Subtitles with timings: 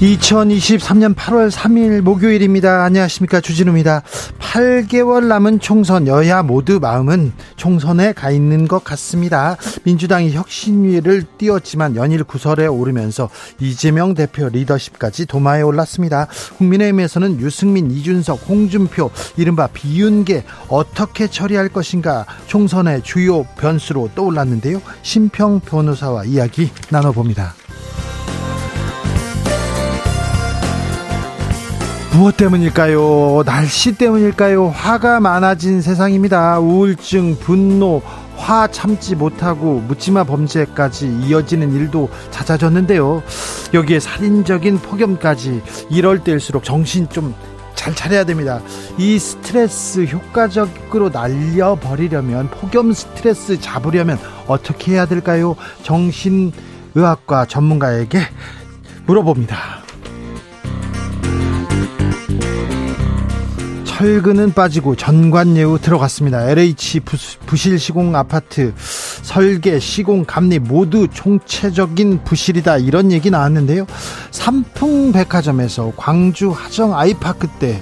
[0.00, 2.84] 2023년 8월 3일 목요일입니다.
[2.84, 3.40] 안녕하십니까.
[3.40, 4.02] 주진우입니다.
[4.38, 9.56] 8개월 남은 총선 여야 모두 마음은 총선에 가 있는 것 같습니다.
[9.84, 16.28] 민주당이 혁신위를 띄웠지만 연일 구설에 오르면서 이재명 대표 리더십까지 도마에 올랐습니다.
[16.58, 24.82] 국민의힘에서는 유승민, 이준석, 홍준표, 이른바 비윤계 어떻게 처리할 것인가 총선의 주요 변수로 떠올랐는데요.
[25.00, 27.54] 심평 변호사와 이야기 나눠봅니다.
[32.16, 33.42] 무엇 때문일까요?
[33.44, 34.68] 날씨 때문일까요?
[34.68, 36.58] 화가 많아진 세상입니다.
[36.58, 38.00] 우울증, 분노,
[38.36, 43.22] 화 참지 못하고 묻지마 범죄까지 이어지는 일도 잦아졌는데요.
[43.74, 47.34] 여기에 살인적인 폭염까지 이럴 때일수록 정신 좀
[47.86, 48.60] 잘 차려야 됩니다.
[48.98, 55.54] 이 스트레스 효과적으로 날려버리려면 폭염 스트레스 잡으려면 어떻게 해야 될까요?
[55.84, 58.18] 정신의학과 전문가에게
[59.06, 59.85] 물어봅니다.
[63.96, 66.50] 철근은 빠지고 전관예우 들어갔습니다.
[66.50, 67.00] LH
[67.46, 73.86] 부실 시공 아파트 설계 시공 감리 모두 총체적인 부실이다 이런 얘기 나왔는데요.
[74.30, 77.80] 삼풍백화점에서 광주 하정 아이파크 때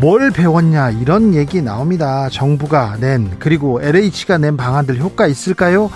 [0.00, 2.28] 뭘 배웠냐 이런 얘기 나옵니다.
[2.30, 5.90] 정부가 낸 그리고 LH가 낸 방안들 효과 있을까요?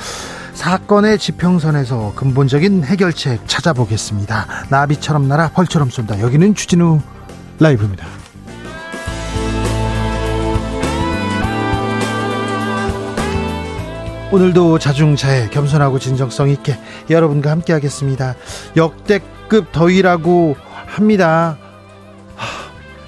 [0.52, 4.46] 사건의 지평선에서 근본적인 해결책 찾아보겠습니다.
[4.68, 6.20] 나비처럼 날아 벌처럼 쏜다.
[6.20, 7.00] 여기는 주진우
[7.58, 8.23] 라이브입니다.
[14.34, 16.76] 오늘도 자중자애 겸손하고 진정성 있게
[17.08, 18.34] 여러분과 함께 하겠습니다.
[18.76, 20.56] 역대급 더위라고
[20.86, 21.56] 합니다.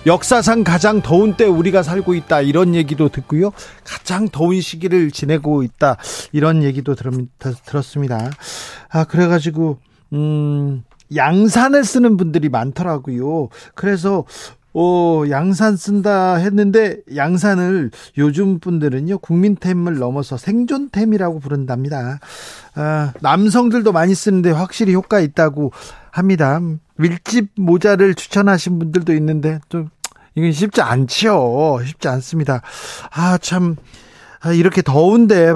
[0.06, 3.50] 역사상 가장 더운 때 우리가 살고 있다 이런 얘기도 듣고요.
[3.82, 5.96] 가장 더운 시기를 지내고 있다
[6.30, 7.10] 이런 얘기도 들,
[7.40, 8.30] 들었습니다.
[8.88, 9.80] 아 그래가지고
[10.12, 13.48] 음 양산을 쓰는 분들이 많더라고요.
[13.74, 14.24] 그래서
[14.78, 22.20] 어, 양산 쓴다 했는데 양산을 요즘 분들은요 국민템을 넘어서 생존템이라고 부른답니다.
[22.74, 25.72] 아, 남성들도 많이 쓰는데 확실히 효과 있다고
[26.10, 26.60] 합니다.
[26.96, 29.88] 밀집 모자를 추천하신 분들도 있는데 좀
[30.34, 31.78] 이건 쉽지 않지요.
[31.82, 32.60] 쉽지 않습니다.
[33.10, 33.76] 아 참.
[34.40, 35.52] 아, 이렇게 더운데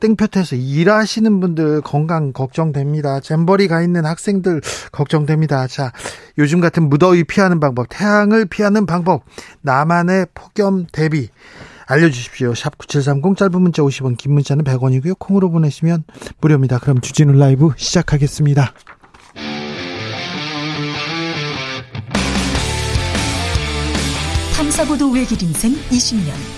[0.00, 3.20] 땡볕에서 일하시는 분들 건강 걱정됩니다.
[3.20, 4.60] 잼버리 가 있는 학생들
[4.92, 5.66] 걱정됩니다.
[5.66, 5.92] 자,
[6.38, 9.24] 요즘 같은 무더위 피하는 방법, 태양을 피하는 방법,
[9.62, 11.28] 나만의 폭염 대비
[11.86, 12.54] 알려주십시오.
[12.54, 15.18] 샵 9730 짧은 문자 50원, 긴 문자는 100원이고요.
[15.18, 16.04] 콩으로 보내시면
[16.40, 16.78] 무료입니다.
[16.78, 18.74] 그럼 주진우 라이브 시작하겠습니다.
[24.54, 26.57] 탐사보도 외길 인생 20년.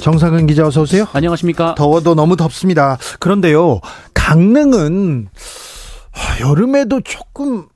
[0.00, 1.06] 정상근 기자 어서 오세요.
[1.12, 1.74] 안녕하십니까.
[1.74, 2.98] 더워도 너무 덥습니다.
[3.18, 3.80] 그런데요,
[4.14, 5.28] 강릉은
[6.40, 7.66] 여름에도 조금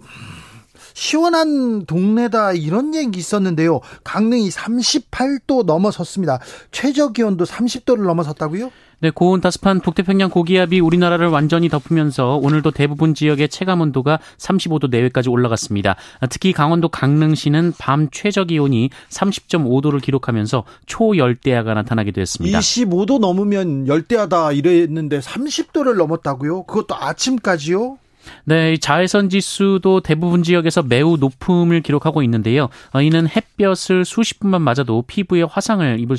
[0.95, 3.81] 시원한 동네다 이런 얘기 있었는데요.
[4.05, 6.39] 강릉이 38도 넘어섰습니다.
[6.71, 8.71] 최저 기온도 30도를 넘어섰다고요?
[9.05, 15.29] 네, 고온 다습한 북태평양 고기압이 우리나라를 완전히 덮으면서 오늘도 대부분 지역의 체감 온도가 35도 내외까지
[15.29, 15.97] 올라갔습니다.
[16.31, 22.59] 특히 강원도 강릉시는 밤 최저 기온이 30.5도를 기록하면서 초열대야가 나타나기도 했습니다.
[22.59, 26.63] 25도 넘으면 열대야다 이랬는데 30도를 넘었다고요?
[26.63, 27.99] 그것도 아침까지요?
[28.45, 32.69] 네, 자외선 지수도 대부분 지역에서 매우 높음을 기록하고 있는데요.
[32.93, 36.17] 어, 이는 햇볕을 수십 분만 맞아도 피부에 화상을 입을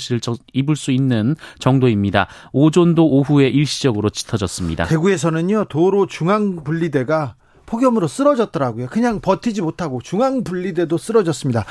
[0.75, 2.27] 수, 있는 정도입니다.
[2.51, 4.85] 오존도 오후에 일시적으로 짙어졌습니다.
[4.85, 7.35] 대구에서는요, 도로 중앙 분리대가
[7.65, 8.87] 폭염으로 쓰러졌더라고요.
[8.87, 11.65] 그냥 버티지 못하고 중앙 분리대도 쓰러졌습니다.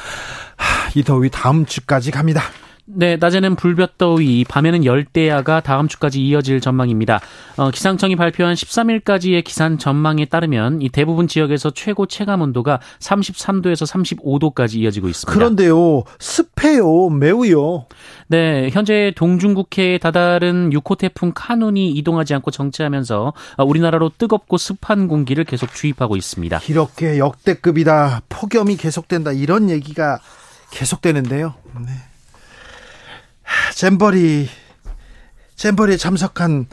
[0.56, 2.42] 하, 이 더위 다음 주까지 갑니다.
[2.86, 7.20] 네, 낮에는 불볕더위, 밤에는 열대야가 다음 주까지 이어질 전망입니다.
[7.56, 14.75] 어, 기상청이 발표한 13일까지의 기상 전망에 따르면 이 대부분 지역에서 최고 체감 온도가 33도에서 35도까지
[14.75, 15.32] 이어지고 있습니다.
[15.32, 17.86] 그런데요, 습해요, 매우요.
[18.26, 25.44] 네, 현재 동중국해에 다다른 6호 태풍 카눈이 이동하지 않고 정체하면서 어, 우리나라로 뜨겁고 습한 공기를
[25.44, 26.60] 계속 주입하고 있습니다.
[26.69, 30.19] 이렇게 역대급이다, 폭염이 계속된다 이런 얘기가
[30.70, 31.54] 계속되는데요.
[31.81, 32.13] 네.
[33.75, 34.49] 잼버리
[35.56, 36.67] 잼버리에 참석한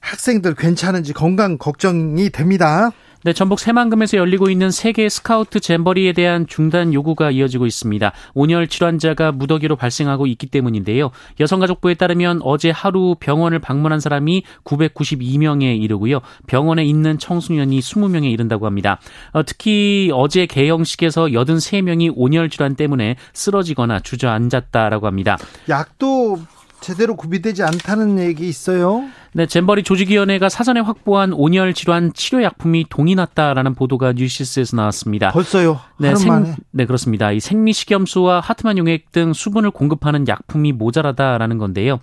[0.00, 2.90] 학생들 괜찮은지 건강 걱정이 됩니다.
[3.24, 8.10] 네, 전북 새만금에서 열리고 있는 세계 스카우트 잼버리에 대한 중단 요구가 이어지고 있습니다.
[8.34, 11.12] 온열 질환자가 무더기로 발생하고 있기 때문인데요.
[11.38, 16.18] 여성가족부에 따르면 어제 하루 병원을 방문한 사람이 992명에 이르고요.
[16.48, 18.98] 병원에 있는 청소년이 20명에 이른다고 합니다.
[19.30, 25.38] 어, 특히 어제 개영식에서 83명이 온열 질환 때문에 쓰러지거나 주저앉았다라고 합니다.
[25.68, 26.40] 약도
[26.80, 29.04] 제대로 구비되지 않다는 얘기 있어요.
[29.34, 35.30] 네, 잼버리 조직위원회가 사전에 확보한 온열 질환 치료 약품이 동이 났다라는 보도가 뉴시스에서 나왔습니다.
[35.30, 35.80] 벌써요.
[35.98, 37.32] 네, 생, 네 그렇습니다.
[37.32, 42.00] 이 생리식염수와 하트만 용액 등 수분을 공급하는 약품이 모자라다라는 건데요.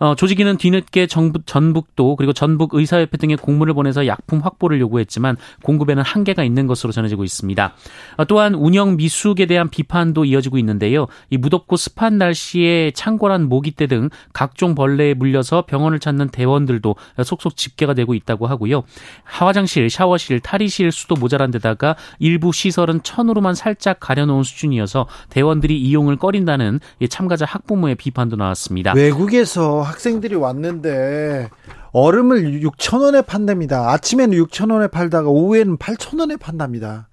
[0.00, 6.02] 어, 조직위는 뒤늦게 정부, 전북도 그리고 전북 의사협회 등의 공문을 보내서 약품 확보를 요구했지만 공급에는
[6.02, 7.74] 한계가 있는 것으로 전해지고 있습니다.
[8.16, 11.06] 어, 또한 운영 미숙에 대한 비판도 이어지고 있는데요.
[11.30, 17.56] 이 무덥고 습한 날씨에 창궐한 모기떼 등 각종 벌레에 물려서 병원을 찾는 대원들 사람들도 속속
[17.56, 18.84] 집계가 되고 있다고 하고요.
[19.24, 26.80] 화장실, 샤워실, 탈의실 수도 모자란 데다가 일부 시설은 천으로만 살짝 가려놓은 수준이어서 대원들이 이용을 꺼린다는
[27.10, 28.94] 참가자 학부모의 비판도 나왔습니다.
[28.94, 31.50] 외국에서 학생들이 왔는데
[31.92, 33.90] 얼음을 6천 원에 판답니다.
[33.90, 37.08] 아침에는 6천 원에 팔다가 오후에는 8천 원에 판답니다.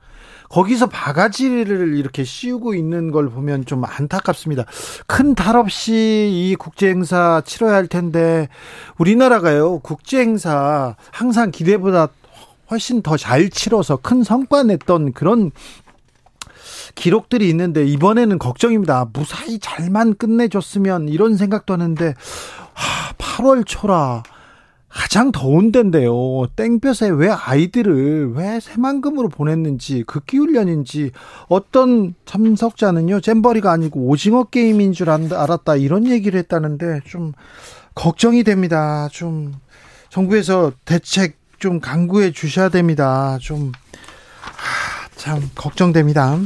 [0.49, 4.65] 거기서 바가지를 이렇게 씌우고 있는 걸 보면 좀 안타깝습니다.
[5.07, 8.49] 큰 탈 없이 이 국제 행사 치러야 할 텐데
[8.97, 12.09] 우리나라가요 국제 행사 항상 기대보다
[12.71, 15.51] 훨씬 더 잘 치러서 큰 성과 냈던 그런
[16.95, 19.09] 기록들이 있는데 이번에는 걱정입니다.
[19.13, 22.13] 무사히 잘만 끝내줬으면 이런 생각도 하는데
[22.73, 24.23] 하, 8월 초라
[24.89, 26.47] 가장 더운 데인데요.
[26.55, 31.11] 땡볕에 왜 아이들을 왜 새만금으로 보냈는지 극기 훈련인지
[31.47, 37.33] 어떤 참석자는요 잼버리가 아니고 오징어 게임인 줄 알았다 이런 얘기를 했다는데 좀
[37.95, 39.07] 걱정이 됩니다.
[39.11, 39.53] 좀
[40.09, 43.37] 정부에서 대책 좀 강구해 주셔야 됩니다.
[43.39, 43.71] 좀
[45.19, 46.39] 참 걱정됩니다.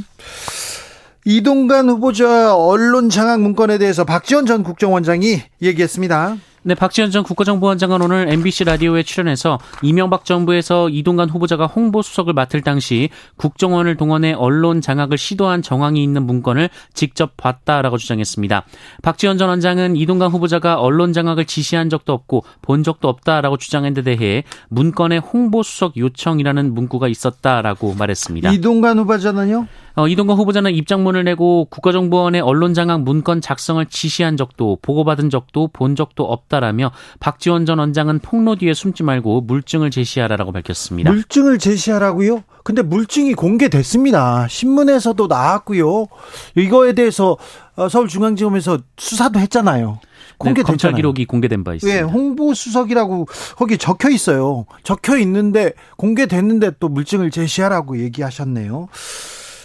[1.25, 6.38] 이동관 후보자 언론 장악 문건에 대해서 박지원 전 국정원장이 얘기했습니다.
[6.65, 13.10] 네, 박지원 전 국가정보원장은 오늘 MBC 라디오에 출연해서 이명박 정부에서 이동관 후보자가 홍보수석을 맡을 당시
[13.36, 18.63] 국정원을 동원해 언론 장악을 시도한 정황이 있는 문건을 직접 봤다라고 주장했습니다.
[19.01, 24.01] 박지원 전 원장은 이동관 후보자가 언론 장악을 지시한 적도 없고 본 적도 없다라고 주장한 데
[24.01, 28.54] 대해 문건에 홍보수석 요청이라는 문구가 있었다라고 말했습니다.
[28.54, 29.68] 이동관 후보자는요?
[29.95, 36.24] 어, 이동관 후보자는 입장문을 내고 국가정보원의 언론장악 문건 작성을 지시한 적도 보고받은 적도 본 적도
[36.24, 41.12] 없다라며 박지원 전 원장은 폭로 뒤에 숨지 말고 물증을 제시하라라고 밝혔습니다.
[41.12, 42.44] 물증을 제시하라고요?
[42.63, 44.48] 근데 물증이 공개됐습니다.
[44.48, 46.07] 신문에서도 나왔고요.
[46.56, 47.38] 이거에 대해서
[47.75, 50.00] 어, 서울중앙지검에서 수사도 했잖아요.
[50.38, 50.53] 공개됐잖아요.
[50.56, 51.98] 네, 검찰 기록이 공개된 바 있습니다.
[51.98, 53.27] 예, 홍보 수석이라고
[53.58, 54.65] 거기 적혀 있어요.
[54.84, 58.88] 적혀 있는데 공개됐는데 또 물증을 제시하라고 얘기하셨네요.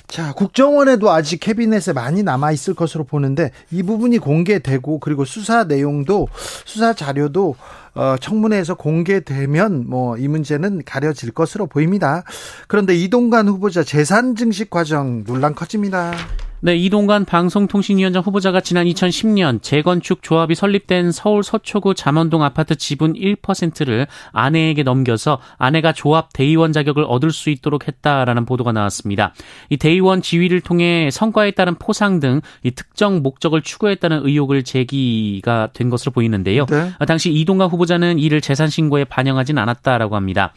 [0.09, 6.29] 자, 국정원에도 아직 캐비넷에 많이 남아 있을 것으로 보는데 이 부분이 공개되고 그리고 수사 내용도
[6.65, 7.57] 수사 자료도
[7.95, 12.25] 어, 청문회에서 공개되면 뭐 이 문제는 가려질 것으로 보입니다.
[12.69, 16.13] 그런데 이동관 후보자 재산 증식 과정 논란 커집니다.
[16.61, 24.07] 네, 이동관 방송통신위원장 후보자가 지난 2010년 재건축 조합이 설립된 서울 서초구 잠원동 아파트 지분 1%를
[24.33, 29.35] 아내에게 넘겨서 아내가 조합 대의원 자격을 얻을 수 있도록 했다라는 보도가 나왔습니다.
[29.69, 35.91] 이 대의원 지위를 통해 성과에 따른 포상 등 이 특정 목적을 추구했다는 의혹을 제기가 된
[35.91, 36.67] 것으로 보이는데요.
[36.67, 36.93] 네.
[37.07, 40.53] 당시 이동관 후보자는 이를 재산 신고에 반영하진 않았다라고 합니다.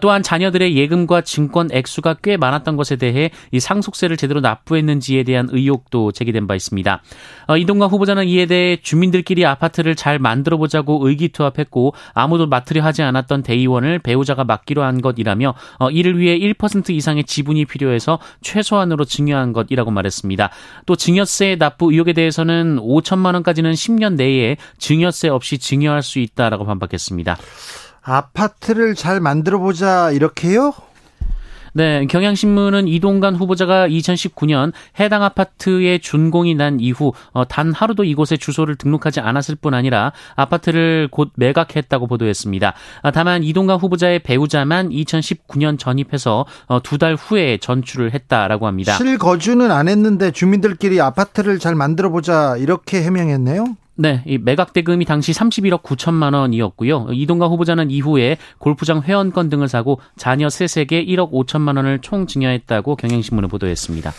[0.00, 5.48] 또한 자녀들의 예금과 증권 액수가 꽤 많았던 것에 대해 이 상속세를 제대로 납부했는지에 대한 대한
[5.52, 7.02] 의혹도 제기된 바 있습니다.
[7.46, 13.42] 어, 이동관 후보자는 이에 대해 주민들끼리 아파트를 잘 만들어 보자고 의기투합했고 아무도 맡으려 하지 않았던
[13.42, 19.90] 대의원을 배우자가 맡기로 한 것이라며 어, 이를 위해 1% 이상의 지분이 필요해서 최소한으로 증여한 것이라고
[19.90, 20.50] 말했습니다.
[20.86, 27.36] 또 증여세 납부 의혹에 대해서는 5천만 원까지는 10년 내에 증여세 없이 증여할 수 있다라고 반박했습니다.
[28.02, 30.72] 아파트를 잘 만들어 보자 이렇게요?
[31.76, 38.76] 네, 경향신문은 이동관 후보자가 2019년 해당 아파트에 준공이 난 이후 어, 단 하루도 이곳에 주소를
[38.76, 42.72] 등록하지 않았을 뿐 아니라 아파트를 곧 매각했다고 보도했습니다.
[43.02, 48.94] 아, 다만 이동관 후보자의 배우자만 2019년 전입해서 어, 두달 후에 전출을 했다라고 합니다.
[48.94, 53.76] 실거주는 안 했는데 주민들끼리 아파트를 잘 만들어 보자 이렇게 해명했네요.
[53.98, 57.08] 네, 이 매각 대금이 당시 31억 9천만 원이었고요.
[57.12, 63.48] 이동관 후보자는 이후에 골프장 회원권 등을 사고 자녀 셋에게 1억 5천만 원을 총 증여했다고 경향신문은
[63.48, 64.12] 보도했습니다.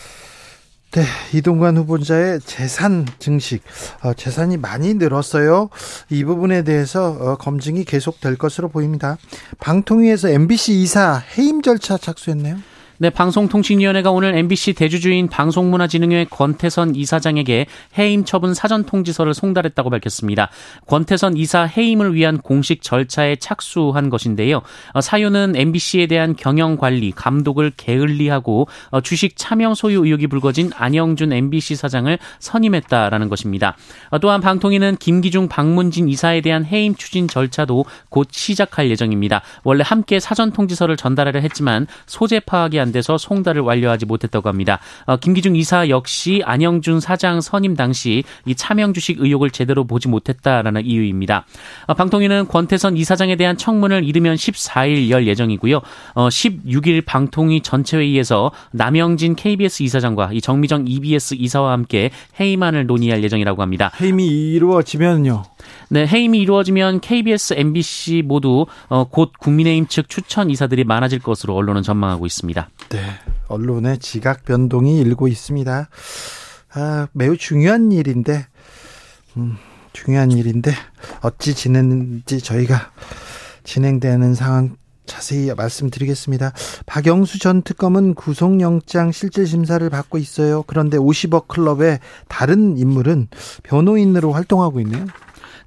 [0.92, 1.04] 네,
[1.36, 3.62] 이동관 후보자의 재산 증식,
[4.04, 5.70] 어, 재산이 많이 늘었어요.
[6.10, 9.18] 이 부분에 대해서 어, 검증이 계속될 것으로 보입니다.
[9.60, 12.58] 방통위에서 MBC 이사 해임 절차 착수했네요.
[13.00, 20.50] 네, 방송통신위원회가 오늘 MBC 대주주인 방송문화진흥회 권태선 이사장에게 해임 처분 사전 통지서를 송달했다고 밝혔습니다.
[20.88, 24.64] 권태선 이사 해임을 위한 공식 절차에 착수한 것인데요.
[24.94, 31.32] 어, 사유는 MBC에 대한 경영 관리, 감독을 게을리하고 어, 주식 차명 소유 의혹이 불거진 안영준
[31.32, 33.78] MBC 사장을 선임했다라는 것입니다.
[34.10, 39.44] 어, 또한 방통위는 김기중 방문진 이사에 대한 해임 추진 절차도 곧 시작할 예정입니다.
[39.64, 44.80] 원래 함께 사전 통지서를 전달하려 했지만 소재 파악이 안 돼서 송달을 완료하지 못했다고 합니다.
[45.06, 50.86] 어, 김기중 이사 역시 안영준 사장 선임 당시 이 차명 주식 의혹을 제대로 보지 못했다라는
[50.86, 51.46] 이유입니다.
[51.88, 55.82] 어, 방통위는 권태선 이사장에 대한 청문을 이르면 14일 열 예정이고요.
[56.14, 63.24] 어, 16일 방통위 전체 회의에서 남영진 KBS 이사장과 이 정미정 EBS 이사와 함께 해임안을 논의할
[63.24, 63.92] 예정이라고 합니다.
[64.00, 65.44] 해임이 이루어지면요.
[65.90, 71.84] 네, 해임이 이루어지면 KBS, MBC 모두 어, 곧 국민의힘 측 추천 이사들이 많아질 것으로 언론은
[71.84, 72.70] 전망하고 있습니다.
[72.90, 73.00] 네,
[73.48, 75.90] 언론의 지각 변동이 일고 있습니다.
[76.74, 78.48] 아, 매우 중요한 일인데,
[79.38, 79.58] 음,
[79.94, 80.72] 중요한 일인데
[81.22, 82.92] 어찌 지냈는지 저희가
[83.64, 84.76] 진행되는 상황
[85.08, 86.52] 자세히 말씀드리겠습니다.
[86.86, 90.64] 박영수 전 특검은 구속영장 실질심사를 받고 있어요.
[90.68, 93.30] 그런데 50억 클럽의 다른 인물은
[93.64, 95.06] 변호인으로 활동하고 있네요.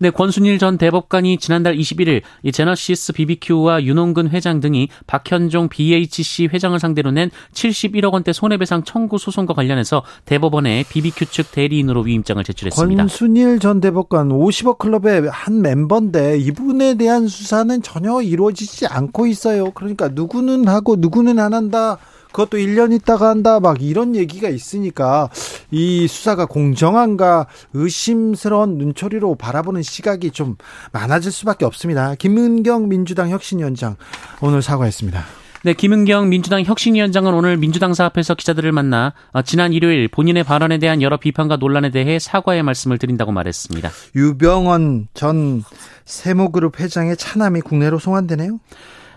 [0.03, 6.79] 네, 권순일 전 대법관이 지난달 21일 이 제너시스 BBQ와 윤홍근 회장 등이 박현종 BHC 회장을
[6.81, 13.03] 상대로 낸 71억 원대 손해배상 청구 소송과 관련해서 대법원에 BBQ 측 대리인으로 위임장을 제출했습니다.
[13.03, 19.71] 권순일 전 대법관 50억 클럽의 한 멤버인데 이분에 대한 수사는 전혀 이루어지지 않고 있어요.
[19.73, 21.99] 그러니까 누구는 하고 누구는 안 한다.
[22.33, 25.29] 그것도 1년 있다가 한다 막 이런 얘기가 있으니까
[25.71, 30.57] 이 수사가 공정한가 의심스러운 눈초리로 바라보는 시각이 좀
[30.93, 32.15] 많아질 수밖에 없습니다.
[32.15, 33.97] 김은경 민주당 혁신위원장
[34.41, 35.25] 오늘 사과했습니다.
[35.63, 41.03] 네, 김은경 민주당 혁신위원장은 오늘 민주당사 앞에서 기자들을 만나 어, 지난 일요일 본인의 발언에 대한
[41.03, 43.91] 여러 비판과 논란에 대해 사과의 말씀을 드린다고 말했습니다.
[44.17, 45.63] 유병원 전
[46.07, 48.59] 세모그룹 회장의 차남이 국내로 송환되네요.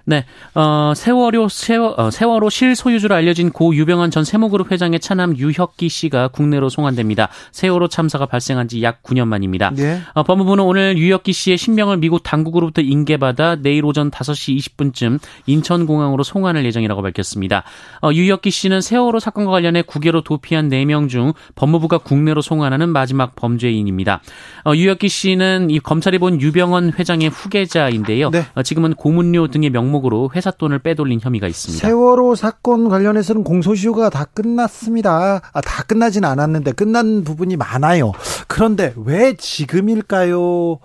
[0.06, 5.90] 네, 어, 세월호, 세월, 어, 세월호 실소유주로 알려진 고 유병헌 전 세모그룹 회장의 차남 유혁기
[5.90, 7.30] 씨가 국내로 송환됩니다.
[7.52, 9.72] 세월호 참사가 발생한 지 약 9년 만입니다.
[9.72, 10.02] 네.
[10.14, 16.66] 어, 법무부는 오늘 유혁기 씨의 신병을 미국 당국으로부터 인계받아 내일 오전 5시 20분쯤 인천공항으로 송환할
[16.66, 17.64] 예정이라고 밝혔습니다.
[18.02, 24.22] 어, 유혁기 씨는 세월호 사건과 관련해 국외로 도피한 4명 중 법무부가 국내로 송환하는 마지막 범죄인입니다.
[24.66, 28.30] 어, 유혁기 씨는 이 검찰이 본 유병헌 회장의 후계자인데요.
[28.32, 28.46] 네.
[28.56, 31.88] 어, 지금은 고문료 등의 명 명목으로 회사 돈을 빼돌린 혐의가 있습니다.
[31.88, 35.42] 세월호 사건 관련해서는 공소시효가 다 끝났습니다.
[35.54, 38.12] 아, 다 끝나진 않았는데 끝난 부분이 많아요.
[38.48, 40.80] 그런데 왜 지금일까요?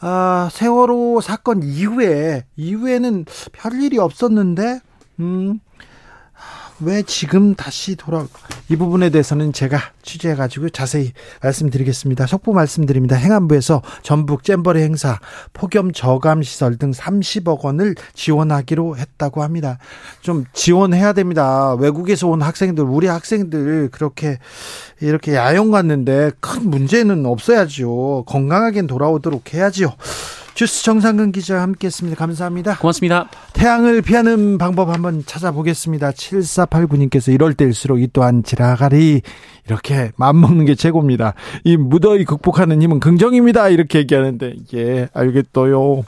[0.00, 4.80] 아, 세월호 사건 이후에 이후에는 별 일이 없었는데
[5.20, 5.60] 음.
[6.80, 8.26] 왜 지금 다시 돌아
[8.68, 12.26] 이 부분에 대해서는 제가 취재해 가지고 자세히 말씀드리겠습니다.
[12.26, 13.16] 속보 말씀드립니다.
[13.16, 15.18] 행안부에서 전북 잼버리 행사
[15.52, 19.78] 폭염 저감 시설 등 30억 원을 지원하기로 했다고 합니다.
[20.20, 21.74] 좀 지원해야 됩니다.
[21.74, 24.38] 외국에서 온 학생들 우리 학생들 그렇게
[25.00, 28.24] 이렇게 야영 갔는데 큰 문제는 없어야죠.
[28.26, 29.94] 건강하게 돌아오도록 해야지요.
[30.56, 32.16] 주스 정상근 기자와 함께했습니다.
[32.16, 32.78] 감사합니다.
[32.78, 33.28] 고맙습니다.
[33.52, 36.12] 태양을 피하는 방법 한번 찾아보겠습니다.
[36.12, 39.20] 7489님께서 이럴 때일수록 이 또한 지라가리
[39.66, 41.34] 이렇게 맘먹는 게 최고입니다.
[41.64, 43.68] 이 무더위 극복하는 힘은 긍정입니다.
[43.68, 46.04] 이렇게 얘기하는데 예 알겠어요.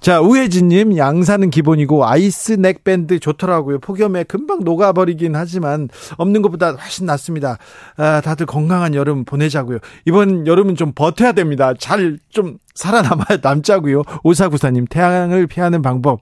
[0.00, 3.80] 자 우혜진님 양산은 기본이고 아이스 넥밴드 좋더라고요.
[3.80, 7.58] 폭염에 금방 녹아버리긴 하지만 없는 것보다 훨씬 낫습니다.
[7.96, 9.78] 아, 다들 건강한 여름 보내자고요.
[10.06, 11.74] 이번 여름은 좀 버텨야 됩니다.
[11.78, 14.02] 잘 좀 살아남아야 남자고요.
[14.24, 16.20] 오사구사님 태양을 피하는 방법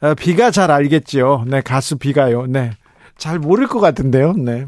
[0.00, 1.44] 아, 비가 잘 알겠죠.
[1.46, 2.46] 네 가수 비가요.
[2.46, 2.72] 네
[3.16, 4.32] 잘 모를 것 같은데요.
[4.32, 4.66] 네.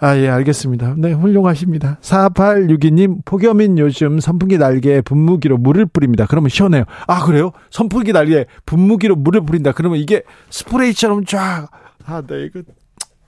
[0.00, 0.94] 아, 예, 알겠습니다.
[0.98, 1.98] 네, 훌륭하십니다.
[2.02, 6.26] 4862님, 폭염인 요즘 선풍기 날개에 분무기로 물을 뿌립니다.
[6.28, 6.84] 그러면 시원해요.
[7.06, 7.52] 아, 그래요?
[7.70, 9.72] 선풍기 날개에 분무기로 물을 뿌린다.
[9.72, 11.68] 그러면 이게 스프레이처럼 쫙.
[12.04, 12.62] 아, 네, 이거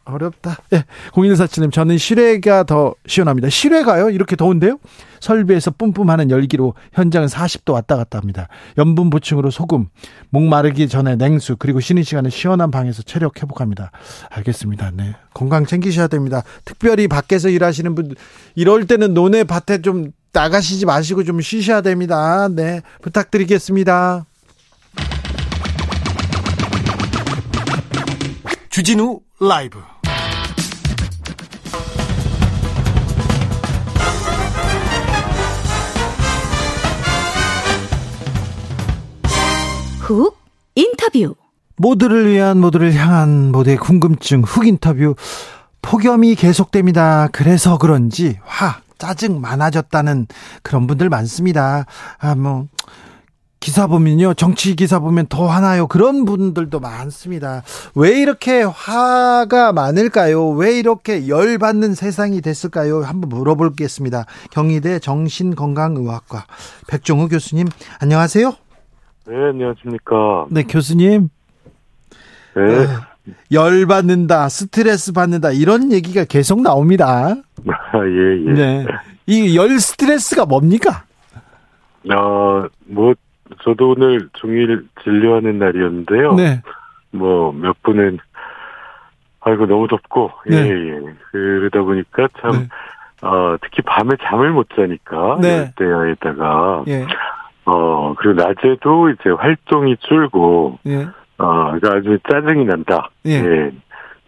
[0.08, 0.56] 어렵다.
[0.72, 0.84] 예.
[1.12, 3.50] 0147님, 저는 실외가 더 시원합니다.
[3.50, 4.10] 실외가요?
[4.10, 4.78] 이렇게 더운데요?
[5.20, 8.48] 설비에서 뿜뿜하는 열기로 현장은 40도 왔다 갔다 합니다.
[8.76, 9.88] 염분 보충으로 소금,
[10.30, 13.90] 목 마르기 전에 냉수, 그리고 쉬는 시간에 시원한 방에서 체력 회복합니다.
[14.30, 14.92] 알겠습니다.
[14.94, 15.14] 네.
[15.34, 16.42] 건강 챙기셔야 됩니다.
[16.64, 18.14] 특별히 밖에서 일하시는 분,
[18.54, 22.48] 이럴 때는 논에 밭에 좀 나가시지 마시고 좀 쉬셔야 됩니다.
[22.48, 22.82] 네.
[23.02, 24.24] 부탁드리겠습니다.
[28.70, 29.80] 주진우 라이브
[40.08, 40.38] 훅
[40.74, 41.34] 인터뷰.
[41.76, 45.14] 모두를 위한 모두를 향한 모두의 궁금증 훅 인터뷰
[45.82, 47.28] 폭염이 계속됩니다.
[47.30, 50.26] 그래서 그런지 화 짜증 많아졌다는
[50.62, 51.84] 그런 분들 많습니다.
[52.18, 52.66] 아 뭐
[53.60, 57.62] 기사 보면요 정치 기사 보면 더 화나요 그런 분들도 많습니다.
[57.94, 60.48] 왜 이렇게 화가 많을까요?
[60.50, 63.02] 왜 이렇게 열 받는 세상이 됐을까요?
[63.02, 64.24] 한번 물어보겠습니다.
[64.52, 66.46] 경희대 정신건강의학과
[66.86, 67.68] 백종우 교수님
[68.00, 68.54] 안녕하세요.
[69.28, 70.46] 네, 안녕하십니까.
[70.50, 71.28] 네, 교수님.
[72.54, 72.62] 네.
[73.52, 77.34] 열 받는다, 스트레스 받는다, 이런 얘기가 계속 나옵니다.
[77.68, 78.52] 아, 예, 예.
[78.52, 78.86] 네.
[79.26, 81.04] 이 열 스트레스가 뭡니까?
[82.10, 83.12] 어, 뭐,
[83.62, 86.34] 저도 오늘 종일 진료하는 날이었는데요.
[86.34, 86.62] 네.
[87.10, 88.18] 뭐, 몇 분은,
[89.40, 90.70] 아이고, 너무 덥고, 예, 네.
[90.70, 91.00] 예.
[91.32, 92.68] 그러다 보니까 참, 네.
[93.26, 95.70] 어, 특히 밤에 잠을 못 자니까, 네.
[95.78, 97.06] 열대야에다가, 예,
[97.70, 101.06] 어, 그리고 낮에도 이제 활동이 줄고, 예,
[101.38, 103.10] 어, 그러니까 아주 짜증이 난다.
[103.26, 103.32] 예.
[103.32, 103.70] 예.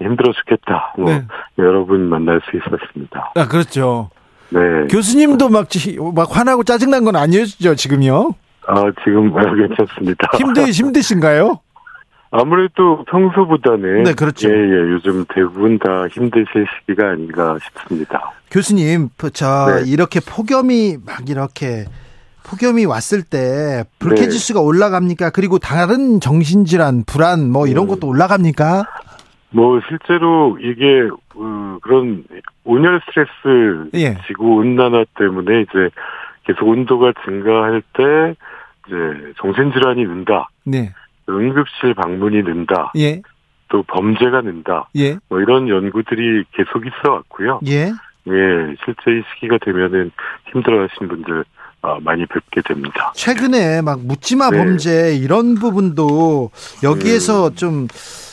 [0.03, 0.95] 힘들어 죽겠다.
[0.99, 1.23] 뭐, 네.
[1.59, 3.33] 여러분 만날 수 있었습니다.
[3.37, 4.11] 아, 그렇죠.
[4.51, 4.61] 네.
[4.91, 8.31] 교수님도 막, 지- 막 화나고 짜증난 건 아니었죠, 지금요?
[8.67, 10.29] 아, 지금 아, 괜찮습니다.
[10.39, 11.61] 힘드, 힘드신가요?
[12.33, 14.49] 아무래도 평소보다는 네, 그렇죠.
[14.49, 18.33] 예, 예, 요즘 대부분 다 힘드실 시기가 아닌가 싶습니다.
[18.51, 19.91] 교수님, 저, 네.
[19.91, 21.85] 이렇게 폭염이 막 이렇게,
[22.51, 25.31] 폭염이 왔을 때 불쾌지수가 올라갑니까?
[25.31, 27.89] 그리고 다른 정신질환, 불안, 뭐 이런 음.
[27.89, 28.85] 것도 올라갑니까?
[29.51, 32.25] 뭐 실제로 이게 어, 그런
[32.65, 34.17] 온열 스트레스 예.
[34.27, 35.91] 지구 온난화 때문에 이제
[36.45, 38.35] 계속 온도가 증가할 때
[38.87, 40.93] 이제 정신질환이 는다, 네.
[41.29, 43.23] 응급실 방문이 는다, 예,
[43.69, 47.61] 또 범죄가 는다, 예, 뭐 이런 연구들이 계속 있어 왔고요.
[47.67, 47.93] 예.
[48.29, 50.11] 예, 실제 이 시기가 되면은
[50.53, 51.60] 힘들어 하시는 분들 아,
[52.03, 53.13] 많이 뵙게 됩니다.
[53.15, 54.59] 최근에 막 묻지마 네.
[54.59, 56.51] 범죄 이런 부분도
[56.83, 57.89] 여기에서 좀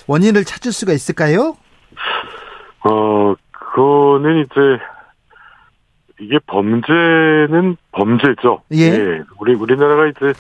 [0.08, 1.56] 원인을 찾을 수가 있을까요?
[2.84, 4.84] 어, 그거는 이제
[6.20, 8.62] 이게 범죄는 범죄죠.
[8.74, 9.22] 예.
[9.40, 10.34] 우리 우리나라가 이제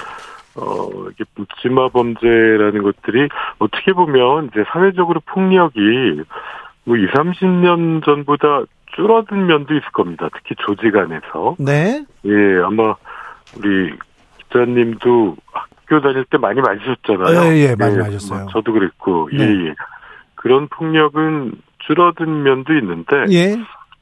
[0.56, 5.80] 어 이게 묻지마 범죄라는 것들이 어떻게 보면 이제 사회적으로 폭력이
[6.86, 8.63] 뭐 2, 30년 전보다
[8.97, 10.27] 줄어든 면도 있을 겁니다.
[10.33, 11.55] 특히 조직 안에서.
[11.60, 12.03] 네.
[12.25, 12.95] 예, 아마
[13.55, 13.93] 우리
[14.39, 17.53] 기자님도 학교 다닐 때 많이 맞으셨잖아요.
[17.53, 18.39] 예, 예, 많이 맞았어요.
[18.39, 19.43] 뭐 저도 그랬고, 네.
[19.43, 19.75] 예, 예.
[20.36, 23.55] 그런 폭력은 줄어든 면도 있는데, 예.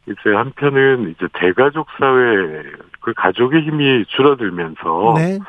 [0.08, 2.64] 이제 한편은 이제 대가족 사회,
[3.02, 5.40] 그 가족의 힘이 줄어들면서 네.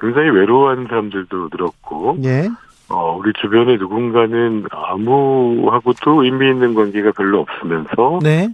[0.00, 2.48] 굉장히 외로워하는 사람들도 늘었고, 예.
[2.88, 8.48] 어, 우리 주변에 누군가는 아무하고도 의미 있는 관계가 별로 없으면서, 네.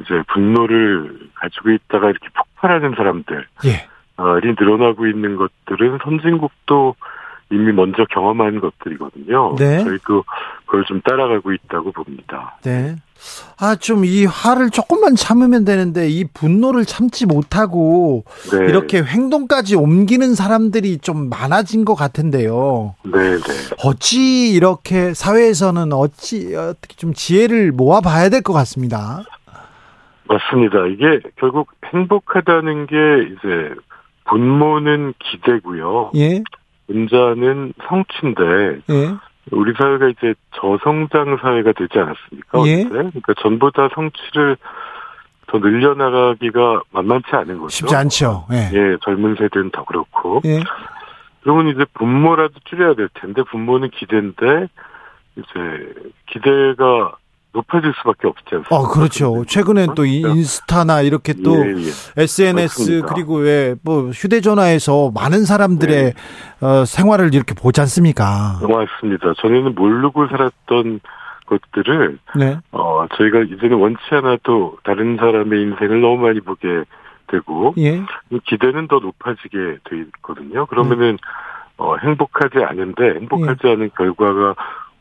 [0.00, 3.86] 이제 분노를 가지고 있다가 이렇게 폭발하는 사람들, 예.
[4.16, 6.94] 어, 이 늘어나고 있는 것들은 선진국도
[7.50, 9.56] 이미 먼저 경험한 것들이거든요.
[9.58, 9.84] 네.
[9.84, 10.24] 저희도
[10.66, 12.56] 그걸 좀 따라가고 있다고 봅니다.
[12.62, 12.96] 네.
[13.58, 18.66] 아, 좀 이 화를 조금만 참으면 되는데 이 분노를 참지 못하고 네.
[18.66, 22.94] 이렇게 행동까지 옮기는 사람들이 좀 많아진 것 같은데요.
[23.04, 23.74] 네, 네.
[23.84, 29.22] 어찌 이렇게 사회에서는 어찌 어떻게 좀 지혜를 모아 봐야 될 것 같습니다.
[30.28, 30.86] 맞습니다.
[30.86, 32.96] 이게 결국 행복하다는 게
[33.32, 33.74] 이제
[34.24, 36.12] 분모는 기대고요.
[36.16, 36.42] 예.
[36.90, 39.14] 은자는 성취인데 예.
[39.50, 42.66] 우리 사회가 이제 저성장 사회가 되지 않았습니까?
[42.66, 42.84] 예.
[42.84, 44.56] 그러니까 전보다 성취를
[45.46, 47.68] 더 늘려나가기가 만만치 않은 거죠.
[47.68, 48.46] 쉽지 않죠.
[48.52, 48.70] 예.
[48.72, 50.40] 예, 젊은 세대는 더 그렇고.
[50.46, 50.62] 예.
[51.42, 54.68] 그러면 이제 분모라도 줄여야 될 텐데 분모는 기대인데
[55.36, 55.94] 이제
[56.26, 57.12] 기대가
[57.54, 58.76] 높아질 수밖에 없지 않습니까?
[58.76, 59.44] 어, 그렇죠.
[59.46, 62.22] 최근엔 또이 인스타나 이렇게 또 예, 예.
[62.22, 63.14] SNS 맞습니다.
[63.14, 66.12] 그리고 왜 뭐 휴대전화에서 많은 사람들의
[66.60, 68.58] 어, 생활을 이렇게 보지 않습니까?
[68.60, 69.32] 맞습니다.
[69.38, 71.00] 전에는 모르고 살았던
[71.46, 72.58] 것들을 네.
[72.72, 76.84] 어 저희가 이제는 원치 않아도 다른 사람의 인생을 너무 많이 보게
[77.26, 78.02] 되고 예.
[78.46, 80.64] 기대는 더 높아지게 돼 있거든요.
[80.66, 81.18] 그러면은
[81.76, 83.72] 어 행복하지 않은데 행복하지 예.
[83.72, 84.54] 않은 결과가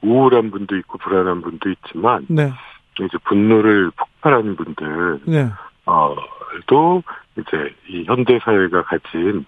[0.03, 2.51] 우울한 분도 있고 불안한 분도 있지만 네.
[2.99, 5.49] 이제 분노를 폭발하는 분들 네.
[5.85, 7.03] 어도
[7.37, 9.45] 이제 이 현대 사회가 가진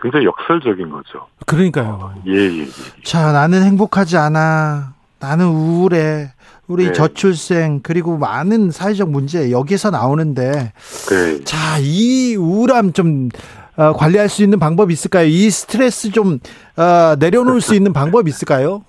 [0.00, 1.28] 굉장히 역설적인 거죠.
[1.46, 2.14] 그러니까요.
[2.26, 2.66] 예, 예, 예.
[3.04, 4.94] 자, 나는 행복하지 않아.
[5.20, 6.32] 나는 우울해.
[6.66, 6.92] 우리 네.
[6.92, 10.72] 저출생 그리고 많은 사회적 문제 여기서 나오는데
[11.08, 11.44] 네.
[11.44, 13.28] 자, 이 우울함 좀
[13.76, 15.26] 어, 관리할 수 있는 방법이 있을까요?
[15.26, 16.40] 이 스트레스 좀
[16.76, 18.82] 어, 내려놓을 수 있는 방법이 있을까요?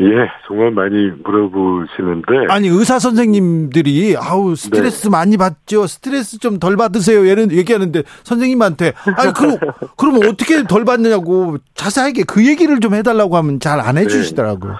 [0.00, 2.46] 예, 정말 많이 물어보시는데.
[2.48, 5.10] 아니 의사 선생님들이 아우 스트레스 네.
[5.10, 5.86] 많이 받죠.
[5.86, 7.28] 스트레스 좀 덜 받으세요.
[7.28, 9.56] 얘는 얘기하는데 선생님한테 아니 그럼
[9.98, 14.72] 그럼 어떻게 덜 받느냐고 자세하게 그 얘기를 좀 해달라고 하면 잘 안 해주시더라고요.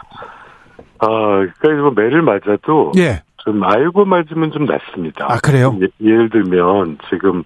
[0.98, 3.22] 아, 그러니까 이거 매를 맞아도 예.
[3.38, 5.26] 좀 알고 맞으면 좀 낫습니다.
[5.30, 5.78] 아, 그래요?
[5.80, 7.42] 예, 예를 들면 지금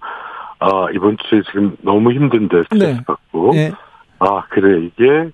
[0.59, 3.03] 아 이번 주에 지금 너무 힘든데 스트레스 네.
[3.05, 3.71] 받고 예.
[4.19, 5.31] 아 그래 이게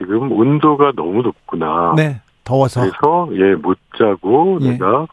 [0.00, 1.92] 지금 온도가 너무 높구나.
[1.94, 2.20] 네.
[2.44, 2.80] 더워서.
[2.80, 4.70] 그래서 예 못 자고 예.
[4.70, 5.06] 내가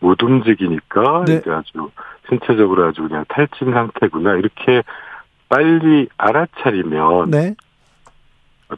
[0.00, 1.36] 못 움직이니까 네.
[1.36, 1.90] 이제 아주
[2.28, 4.82] 신체적으로 아주 그냥 탈진 상태구나 이렇게
[5.48, 7.54] 빨리 알아차리면 네.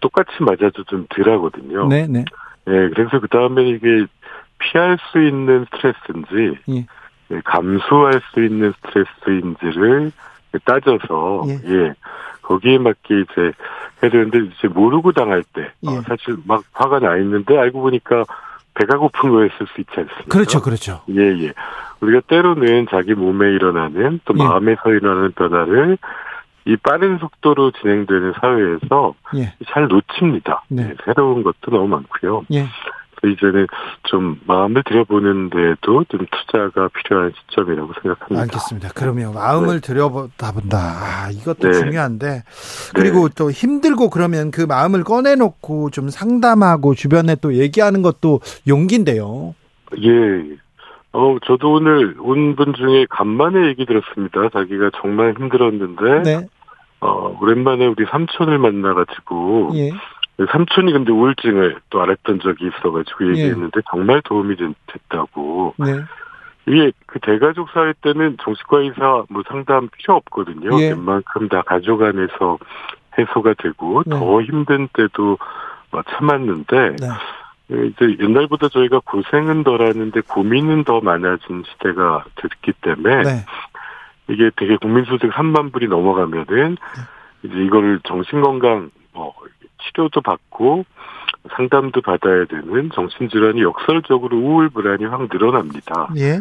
[0.00, 1.86] 똑같이 맞아도 좀 덜하거든요.
[1.88, 2.24] 네, 네.
[2.66, 4.06] 예, 그래서 그 다음에 이게
[4.58, 6.86] 피할 수 있는 스트레스인지, 예.
[7.30, 10.12] 예, 감수할 수 있는 스트레스인지를
[10.64, 11.60] 따져서, 예.
[11.64, 11.94] 예.
[12.44, 13.52] 거기에 맞게 이제
[14.02, 16.00] 해야 되는데, 이제 모르고 당할 때, 어, 예.
[16.02, 18.24] 사실 막 화가 나 있는데, 알고 보니까
[18.74, 20.24] 배가 고픈 거였을 수 있지 않습니까?
[20.28, 21.02] 그렇죠, 그렇죠.
[21.10, 21.52] 예, 예.
[22.00, 24.42] 우리가 때로는 자기 몸에 일어나는 또 예.
[24.42, 25.98] 마음에서 일어나는 변화를
[26.66, 29.54] 이 빠른 속도로 진행되는 사회에서 예.
[29.68, 30.64] 잘 놓칩니다.
[30.68, 30.90] 네.
[30.90, 32.44] 예, 새로운 것도 너무 많고요.
[32.52, 32.66] 예.
[33.26, 33.66] 이제는
[34.04, 38.42] 좀 마음을 들여보는 데도 좀 투자가 필요한 시점이라고 생각합니다.
[38.42, 38.88] 알겠습니다.
[38.94, 40.78] 그러면 마음을 들여다 본다.
[40.78, 41.72] 아, 이것도 네.
[41.72, 42.42] 중요한데.
[42.94, 49.54] 그리고 또 힘들고 그러면 그 마음을 꺼내놓고 좀 상담하고 주변에 또 얘기하는 것도 용기인데요.
[50.02, 50.10] 예.
[51.12, 54.48] 어, 저도 오늘 온 분 중에 간만에 얘기 들었습니다.
[54.52, 56.46] 자기가 정말 힘들었는데, 네.
[57.00, 59.90] 어, 오랜만에 우리 삼촌을 만나가지고, 예.
[60.50, 65.74] 삼촌이 근데 우울증을 또 알았던 적이 있어가지고 얘기했는데 정말 도움이 된- 됐다고.
[65.78, 66.00] 네.
[66.66, 70.80] 이게 그 대가족 사회 때는 정신과 의사 뭐 상담 필요 없거든요.
[70.80, 70.88] 예.
[70.90, 72.58] 웬만큼 다 가족 안에서
[73.18, 74.18] 해소가 되고 네.
[74.18, 75.38] 더 힘든 때도
[75.92, 77.08] 어, 참았는데 네.
[77.72, 83.30] 예, 이제 옛날보다 저희가 고생은 덜하는데 고민은 더 많아진 시대가 됐기 때문에 네.
[84.28, 86.76] 이게 되게 국민소득 3만 불이 넘어가면은
[87.42, 89.34] 이제 이거를 정신건강 뭐
[89.84, 90.84] 치료도 받고
[91.56, 96.08] 상담도 받아야 되는 정신질환이 역설적으로 우울 불안이 확 늘어납니다.
[96.16, 96.40] 예.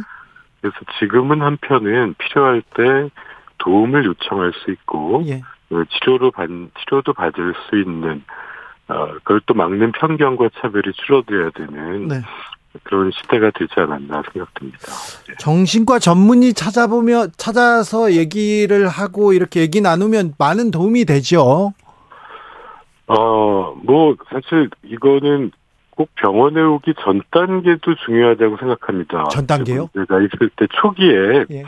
[0.61, 3.09] 그래서 지금은 한편은 필요할 때
[3.57, 5.41] 도움을 요청할 수 있고 예.
[5.71, 8.23] 어, 치료로 받 치료도 받을 수 있는
[8.87, 12.21] 어, 그걸 또 막는 편견과 차별이 줄어들어야 되는 네.
[12.83, 14.87] 그런 시대가 되지 않았나 생각됩니다.
[15.27, 15.35] 네.
[15.39, 21.73] 정신과 전문의 찾아보며 찾아서 얘기를 하고 이렇게 얘기 나누면 많은 도움이 되죠.
[23.07, 25.51] 어, 뭐, 사실 이거는
[25.91, 29.25] 꼭 병원에 오기 전 단계도 중요하다고 생각합니다.
[29.29, 29.89] 전 단계요?
[29.93, 31.63] 내가 있을 때 초기에 예.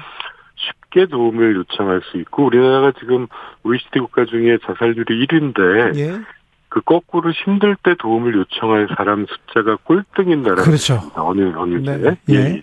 [0.56, 3.28] 쉽게 도움을 요청할 수 있고, 우리나라가 지금
[3.64, 6.22] OECD 국가 중에 자살률이 1위인데, 예.
[6.70, 11.00] 그 거꾸로 힘들 때 도움을 요청할 사람 숫자가 꼴등인 나라가 그렇죠.
[11.16, 12.02] 어느, 어느 네.
[12.02, 12.18] 때.
[12.30, 12.62] 예.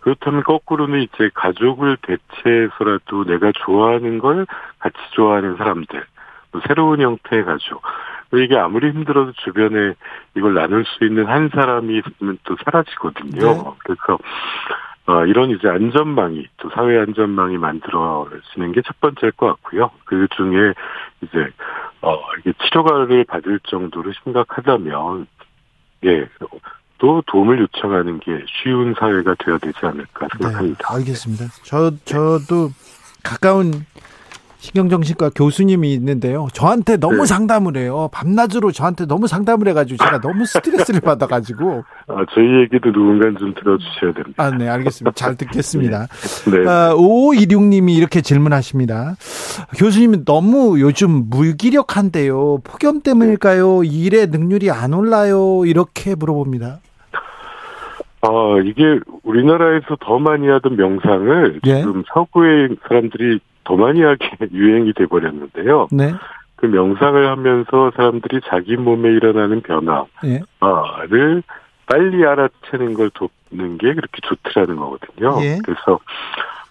[0.00, 4.46] 그렇다면 거꾸로는 이제 가족을 대체해서라도 내가 좋아하는 걸
[4.78, 6.04] 같이 좋아하는 사람들, 뭐
[6.66, 7.82] 새로운 형태의 가족.
[8.34, 9.94] 이게 아무리 힘들어도 주변에
[10.36, 13.40] 이걸 나눌 수 있는 한 사람이 있으면 또 사라지거든요.
[13.40, 13.70] 네.
[13.78, 14.18] 그래서
[15.06, 19.90] 어, 이런 이제 안전망이 또 사회 안전망이 만들어지는 게 첫 번째일 것 같고요.
[20.04, 20.72] 그 중에
[21.20, 21.48] 이제
[22.00, 25.26] 어 이게 치료가를 받을 정도로 심각하다면
[26.06, 26.28] 예.
[26.98, 30.78] 또 도움을 요청하는 게 쉬운 사회가 되어야 되지 않을까 생각합니다.
[30.88, 31.44] 네, 알겠습니다.
[31.64, 32.70] 저 저도
[33.22, 33.72] 가까운
[34.64, 36.48] 신경정신과 교수님이 있는데요.
[36.54, 37.26] 저한테 너무 네.
[37.26, 38.08] 상담을 해요.
[38.12, 44.14] 밤낮으로 저한테 너무 상담을 해가지고 제가 너무 스트레스를 받아가지고 아, 저희 얘기도 누군가 좀 들어주셔야
[44.14, 44.42] 됩니다.
[44.42, 45.12] 아, 네, 알겠습니다.
[45.14, 46.06] 잘 듣겠습니다.
[46.50, 46.66] 네.
[46.66, 49.16] 아, 5526님이 이렇게 질문하십니다.
[49.76, 52.60] 교수님 너무 요즘 무기력한데요.
[52.64, 53.84] 폭염 때문일까요?
[53.84, 55.66] 일의 능률이 안 올라요?
[55.66, 56.78] 이렇게 물어봅니다.
[58.22, 58.28] 아,
[58.64, 61.80] 이게 우리나라에서 더 많이 하던 명상을 예.
[61.80, 65.88] 지금 서구의 사람들이 더 많이 하게 유행이 돼버렸는데요.
[65.90, 66.12] 네,
[66.56, 71.42] 그 명상을 하면서 사람들이 자기 몸에 일어나는 변화를 예,
[71.86, 75.38] 빨리 알아채는 걸 돕는 게 그렇게 좋더라는 거거든요.
[75.42, 75.58] 예.
[75.64, 76.00] 그래서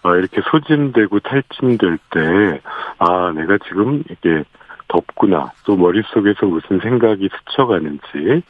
[0.04, 2.60] 어, 이렇게 소진되고 탈진될 때,
[2.98, 4.44] 아, 내가 지금 이게
[4.88, 5.52] 덥구나.
[5.64, 8.42] 또 머릿속에서 무슨 생각이 스쳐가는지,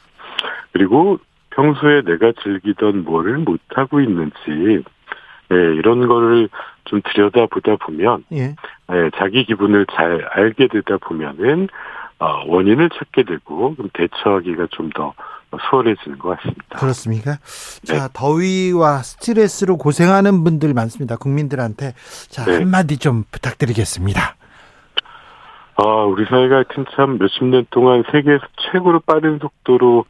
[0.73, 1.17] 그리고
[1.51, 4.83] 평소에 내가 즐기던 뭐를 못하고 있는지,
[5.51, 6.49] 예, 이런 거를
[6.85, 8.55] 좀 들여다 보다 보면, 예.
[8.91, 11.67] 예, 자기 기분을 잘 알게 되다 보면은,
[12.19, 15.13] 어, 원인을 찾게 되고, 그럼 대처하기가 좀 더
[15.69, 16.79] 수월해지는 것 같습니다.
[16.79, 17.37] 그렇습니까?
[17.87, 17.97] 네.
[17.97, 21.17] 자, 더위와 스트레스로 고생하는 분들 많습니다.
[21.17, 21.93] 국민들한테.
[22.29, 22.55] 자, 네.
[22.57, 24.35] 한마디 좀 부탁드리겠습니다.
[25.77, 30.05] 아, 우리 사회가 하여튼 참 몇십 년 동안 세계에서 최고로 빠른 속도로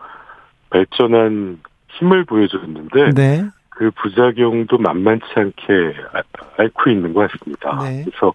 [0.69, 1.59] 발전한
[1.89, 3.45] 힘을 보여줬는데, 네.
[3.75, 6.23] 그 부작용도 만만치 않게 아-
[6.57, 7.77] 앓고 있는 것 같습니다.
[7.83, 8.03] 네.
[8.05, 8.33] 그래서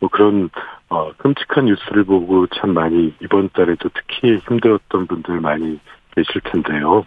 [0.00, 0.50] 뭐 그런
[0.88, 5.78] 어, 끔찍한 뉴스를 보고 참 많이 이번 달에도 특히 힘들었던 분들 많이
[6.14, 7.06] 계실 텐데요.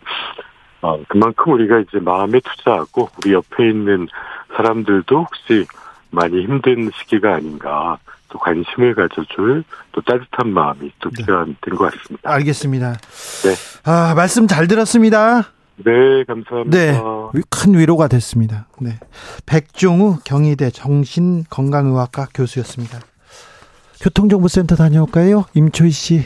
[0.81, 4.07] 어, 그만큼 우리가 이제 마음에 투자하고 우리 옆에 있는
[4.55, 5.67] 사람들도 혹시
[6.09, 7.97] 많이 힘든 시기가 아닌가
[8.29, 11.23] 또 관심을 가져줄 또 따뜻한 마음이 또 네.
[11.23, 12.31] 필요한 된것 같습니다.
[12.31, 12.93] 알겠습니다.
[12.93, 13.55] 네.
[13.83, 15.54] 아, 말씀 잘 들었습니다.
[15.77, 16.77] 네, 감사합니다.
[16.77, 17.01] 네.
[17.49, 18.67] 큰 위로가 됐습니다.
[18.79, 18.97] 네.
[19.45, 22.99] 백종우 경희대 정신건강의학과 교수였습니다.
[24.01, 25.45] 교통정보센터 다녀올까요?
[25.53, 26.23] 임초희 씨.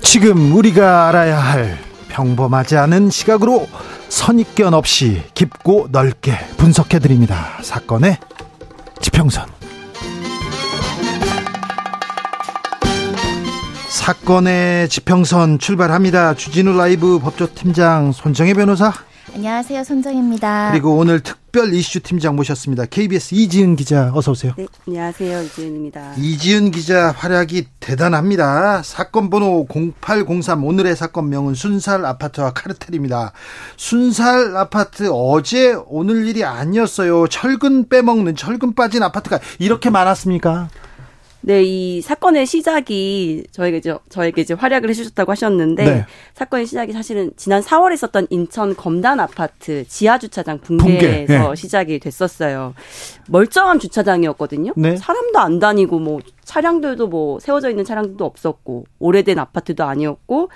[0.00, 1.76] 지금 우리가 알아야 할
[2.08, 3.66] 평범하지 않은 시각으로
[4.08, 7.58] 선입견 없이 깊고 넓게 분석해 드립니다.
[7.60, 8.16] 사건의
[9.02, 9.55] 지평선.
[14.06, 16.34] 사건의 지평선 출발합니다.
[16.34, 18.92] 주진우 라이브 법조팀장 손정혜 변호사
[19.34, 20.70] 안녕하세요, 손정입니다.
[20.70, 22.84] 그리고 오늘 특별 이슈 팀장 모셨습니다.
[22.86, 24.52] KBS 이지은 기자 어서 오세요.
[24.56, 25.42] 네, 안녕하세요.
[25.42, 26.12] 이지은입니다.
[26.18, 28.84] 이지은 기자 활약이 대단합니다.
[28.84, 29.66] 사건 번호
[30.00, 33.32] 0803 오늘의 사건명은 순살 아파트와 카르텔입니다.
[33.76, 37.26] 순살 아파트 어제 오늘 일이 아니었어요.
[37.26, 40.68] 철근 빼먹는 철근 빠진 아파트가 이렇게 많았습니까?
[41.46, 46.04] 네, 이 사건의 시작이 저에게 이제 저에게 이제 활약을 해주셨다고 하셨는데 네.
[46.34, 51.54] 사건의 시작이 사실은 지난 4월에 있었던 인천 검단 아파트 지하 주차장 붕괴에서 붕괴, 예.
[51.54, 52.74] 시작이 됐었어요.
[53.28, 54.72] 멀쩡한 주차장이었거든요.
[54.74, 54.96] 네.
[54.96, 60.50] 사람도 안 다니고 뭐 차량들도 뭐 세워져 있는 차량들도 없었고 오래된 아파트도 아니었고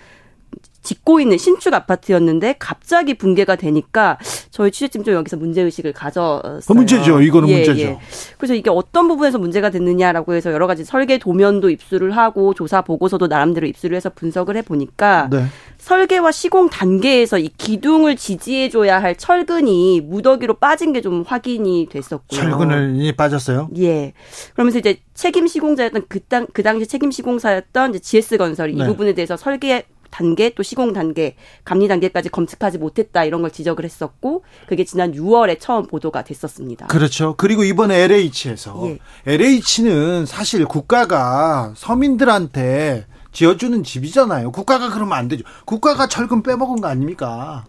[0.82, 4.18] 짓고 있는 신축 아파트였는데 갑자기 붕괴가 되니까
[4.50, 6.60] 저희 취재팀 좀 여기서 문제 의식을 가졌어요.
[6.68, 7.20] 어, 문제죠.
[7.20, 7.80] 이거는 예, 문제죠.
[7.80, 7.98] 예.
[8.38, 13.26] 그래서 이게 어떤 부분에서 문제가 됐느냐라고 해서 여러 가지 설계 도면도 입수를 하고 조사 보고서도
[13.26, 15.44] 나름대로 입수를 해서 분석을 해 보니까 네.
[15.78, 22.40] 설계와 시공 단계에서 이 기둥을 지지해 줘야 할 철근이 무더기로 빠진 게 좀 확인이 됐었고요.
[22.40, 23.70] 철근이 빠졌어요.
[23.78, 24.12] 예.
[24.52, 28.84] 그러면서 이제 책임 시공자였던 그, 당, 그 당시 책임 시공사였던 이제 GS건설이 네.
[28.84, 33.84] 이 부분에 대해서 설계 단계 또 시공 단계, 감리 단계까지 검측하지 못했다 이런 걸 지적을
[33.84, 36.88] 했었고 그게 지난 6월에 처음 보도가 됐었습니다.
[36.88, 37.34] 그렇죠.
[37.36, 38.98] 그리고 이번에 LH에서 예.
[39.26, 44.50] LH는 사실 국가가 서민들한테 지어주는 집이잖아요.
[44.52, 45.44] 국가가 그러면 안 되죠.
[45.64, 47.64] 국가가 철근 빼먹은 거 아닙니까?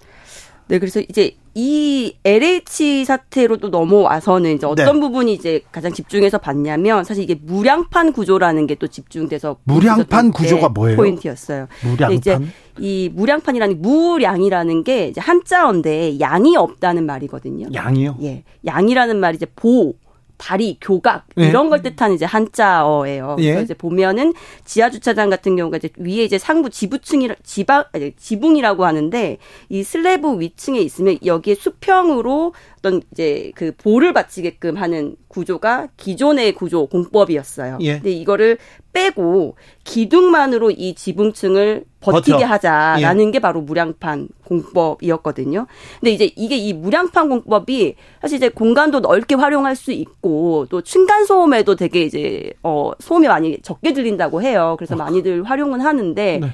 [0.68, 5.00] 네, 그래서 이제 이 LH 사태로 또 넘어와서는 이제 어떤 네.
[5.00, 10.74] 부분이 이제 가장 집중해서 봤냐면 사실 이게 무량판 구조라는 게 또 집중돼서 무량판 구조가 게
[10.74, 10.98] 뭐예요?
[10.98, 11.68] 포인트였어요.
[11.84, 12.12] 무량판?
[12.18, 12.40] 이제
[12.80, 17.68] 이 무량판이라는 무량이라는 게 이제 한자어인데 양이 없다는 말이거든요.
[17.74, 18.18] 양이요?
[18.24, 19.94] 예, 양이라는 말이 이제 보
[20.42, 21.48] 다리, 교각 예.
[21.48, 23.36] 이런 걸 뜻하는 이제 한자어예요.
[23.40, 23.44] 예.
[23.44, 24.34] 그래서 이제 보면은
[24.66, 29.38] 지하 주차장 같은 경우가 이제 위에 이제 상부 지부층이라 지방 아니, 지붕이라고 하는데
[29.70, 36.88] 이 슬래브 위층에 있으면 여기에 수평으로 어떤 이제 그 볼을 받치게끔 하는 구조가 기존의 구조
[36.88, 37.78] 공법이었어요.
[37.82, 37.94] 예.
[37.94, 38.58] 근데 이거를
[38.92, 42.46] 빼고 기둥만으로 이 지붕층을 버티게 버텨.
[42.48, 43.32] 하자라는 예.
[43.32, 45.68] 게 바로 무량판 공법이었거든요.
[46.00, 51.26] 근데 이제 이게 이 무량판 공법이 사실 이제 공간도 넓게 활용할 수 있고 또 층간
[51.26, 54.76] 소음에도 되게 이제 어 소음이 많이 적게 들린다고 해요.
[54.78, 56.48] 그래서 많이들 활용은 하는데 네.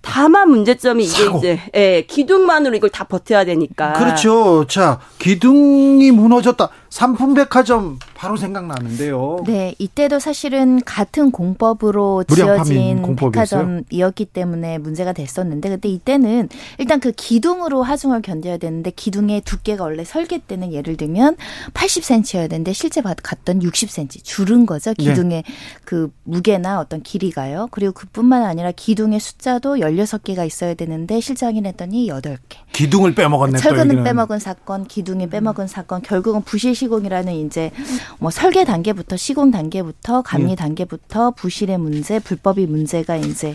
[0.00, 1.38] 다만 문제점이 이게 사고.
[1.38, 4.66] 이제 예, 기둥만으로 이걸 다 버텨야 되니까 그렇죠.
[4.66, 6.70] 자, 기둥이 무너졌다.
[6.92, 9.38] 삼풍백화점 바로 생각나는데요.
[9.46, 13.16] 네, 이때도 사실은 같은 공법으로 지어진?
[13.16, 20.04] 백화점이었기 때문에 문제가 됐었는데, 근데 이때는 일단 그 기둥으로 하중을 견뎌야 되는데 기둥의 두께가 원래
[20.04, 21.36] 설계 때는 예를 들면
[21.72, 24.92] 80cm여야 되는데 실제 받- 갔던 60cm 줄은 거죠.
[24.92, 25.02] 네.
[25.04, 25.44] 기둥의
[25.86, 27.68] 그 무게나 어떤 길이가요.
[27.70, 32.38] 그리고 그뿐만 아니라 기둥의 숫자도 16개가 있어야 되는데 실제 확인했더니 8개.
[32.72, 33.58] 기둥을 빼먹었네.
[33.66, 34.04] 여기는.
[34.04, 37.70] 빼먹은 사건, 기둥이 빼먹은 사건, 결국은 부실 시공이라는 이제
[38.18, 40.54] 뭐 설계 단계부터 시공 단계부터 감리 예.
[40.56, 43.54] 단계부터 부실의 문제, 불법이 문제가 이제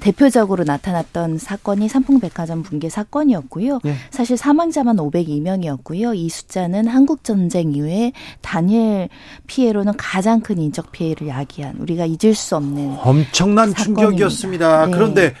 [0.00, 3.80] 대표적으로 나타났던 사건이 삼풍백화점 붕괴 사건이었고요.
[3.84, 3.94] 예.
[4.10, 6.16] 사실 사망자만 502명이었고요.
[6.16, 8.12] 이 숫자는 한국 전쟁 이후에
[8.42, 9.08] 단일
[9.48, 14.02] 피해로는 가장 큰 인적 피해를 야기한 우리가 잊을 수 없는 엄청난 사건입니다.
[14.02, 14.86] 충격이었습니다.
[14.86, 14.92] 네.
[14.92, 15.34] 그런데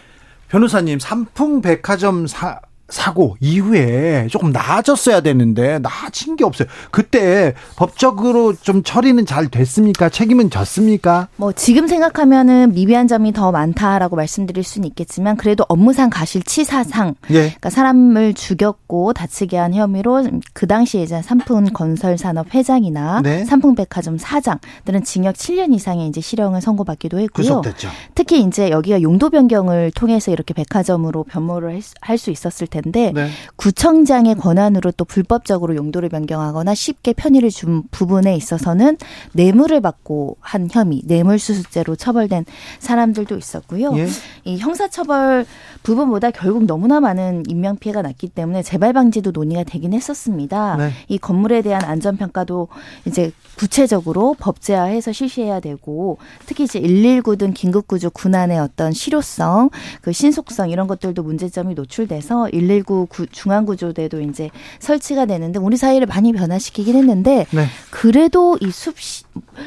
[0.48, 6.68] 변호사님 삼풍 백화점 사 사고 이후에 조금 나아졌어야 되는데 나아진 게 없어요.
[6.90, 10.08] 그때 법적으로 좀 처리는 잘 됐습니까?
[10.08, 11.28] 책임은 졌습니까?
[11.36, 17.34] 뭐 지금 생각하면은 미비한 점이 더 많다라고 말씀드릴 수는 있겠지만 그래도 업무상 가실치사상 예.
[17.34, 23.44] 그러니까 사람을 죽였고 다치게 한 혐의로 그 당시에 이제 삼풍 건설산업 회장이나 네.
[23.44, 27.46] 삼풍백화점 사장들은 징역 7년 이상의 이제 실형을 선고받기도 했고요.
[27.62, 27.88] 구속됐죠.
[28.14, 33.28] 특히 이제 여기가 용도 변경을 통해서 이렇게 백화점으로 변모를 할 수 있었을 텐데 네.
[33.56, 38.96] 구청장의 권한으로 또 불법적으로 용도를 변경하거나 쉽게 편의를 준 부분에 있어서는
[39.32, 42.44] 뇌물을 받고 한 혐의, 뇌물수수죄로 처벌된
[42.78, 43.96] 사람들도 있었고요.
[43.98, 44.06] 예.
[44.44, 45.46] 이 형사처벌
[45.82, 50.76] 부분보다 결국 너무나 많은 인명 피해가 났기 때문에 재발 방지도 논의가 되긴 했었습니다.
[50.76, 50.90] 네.
[51.08, 52.68] 이 건물에 대한 안전 평가도
[53.06, 60.12] 이제 구체적으로 법제화해서 실시해야 되고 특히 이제 119 등 긴급 구조 군안의 어떤 실효성, 그
[60.12, 66.94] 신속성 이런 것들도 문제점이 노출돼서 119 구- 중앙구조대도 이제 설치가 되는데 우리 사회를 많이 변화시키긴
[66.96, 67.66] 했는데 네.
[67.90, 68.94] 그래도 이 숲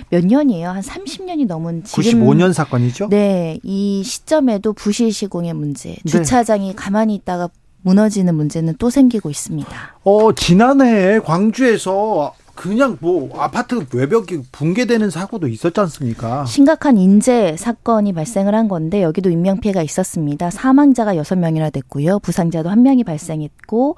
[0.09, 0.69] 몇 년이에요?
[0.69, 3.09] 한 30년이 넘은 지금 95년 사건이죠?
[3.09, 6.01] 네, 이 시점에도 부실 시공의 문제, 네.
[6.05, 7.49] 주차장이 가만히 있다가
[7.81, 9.69] 무너지는 문제는 또 생기고 있습니다.
[10.03, 16.45] 어, 지난해 광주에서 그냥 뭐 아파트 외벽이 붕괴되는 사고도 있었지 않습니까?
[16.45, 20.49] 심각한 인재 사건이 발생을 한 건데 여기도 인명 피해가 있었습니다.
[20.49, 22.19] 사망자가 여섯 명이나 됐고요.
[22.19, 23.95] 부상자도 한 명이 발생했고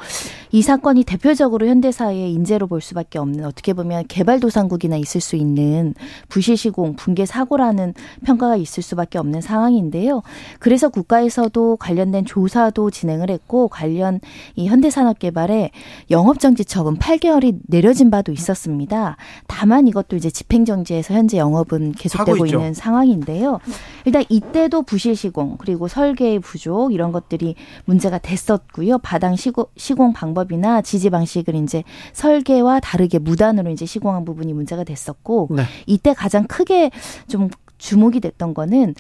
[0.52, 5.96] 이 사건이 대표적으로 현대 사회의 인재로 볼 수밖에 없는 어떻게 보면 개발도상국이나 있을 수 있는
[6.30, 10.22] 부실시공, 붕괴 사고라는 평가가 있을 수밖에 없는 상황인데요.
[10.60, 14.20] 그래서 국가에서도 관련된 조사도 진행을 했고 관련
[14.56, 15.72] 이 현대산업개발에
[16.12, 19.18] 영업정지 처분 8개월이 내려진 바도 있 었습니다.
[19.48, 22.46] 다만 이것도 이제 집행정지에서 현재 영업은 계속되고.
[22.46, 23.60] 있는 상황인데요.
[24.06, 28.98] 일단 이때도 부실 시공 그리고 설계의 부족 이런 것들이 문제가 됐었고요.
[29.00, 35.50] 바당 시고, 시공 방법이나 지지 방식을 이제 설계와 다르게 무단으로 이제 시공한 부분이 문제가 됐었고
[35.52, 35.64] 네.
[35.86, 36.92] 이때 가장 크게
[37.28, 37.50] 좀
[37.84, 38.96] 주목이 됐던 거는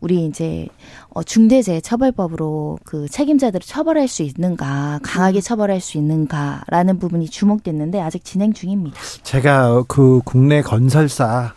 [0.00, 0.68] 우리 이제
[1.08, 8.52] 어 중대재해처벌법으로 그 책임자들을 처벌할 수 있는가 강하게 처벌할 수 있는가라는 부분이 주목됐는데 아직 진행
[8.52, 9.00] 중입니다.
[9.22, 11.54] 제가 그 국내 건설사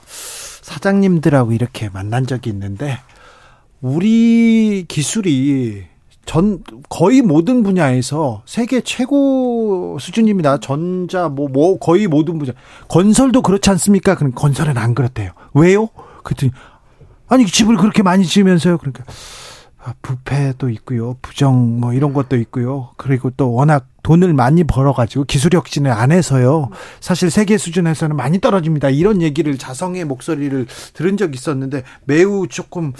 [0.61, 2.97] 사장님들하고 이렇게 만난 적이 있는데
[3.81, 5.83] 우리 기술이
[6.25, 10.59] 전 거의 모든 분야에서 세계 최고 수준입니다.
[10.59, 12.53] 전자 뭐뭐 거의 모든 분야.
[12.87, 14.15] 건설도 그렇지 않습니까?
[14.15, 15.31] 그럼 건설은 안 그렇대요.
[15.53, 15.89] 왜요?
[16.23, 16.51] 그랬더니
[17.29, 18.77] 아니 집을 그렇게 많이 지으면서요.
[18.79, 19.03] 그러니까
[19.81, 21.15] 아, 부패도 있고요.
[21.21, 22.89] 부정 뭐 이런 것도 있고요.
[22.97, 26.69] 그리고 또 워낙 돈을 많이 벌어가지고 기술 혁신을 안 해서요.
[26.99, 28.89] 사실 세계 수준에서는 많이 떨어집니다.
[28.89, 32.91] 이런 얘기를 자성의 목소리를 들은 적이 있었는데 매우 조금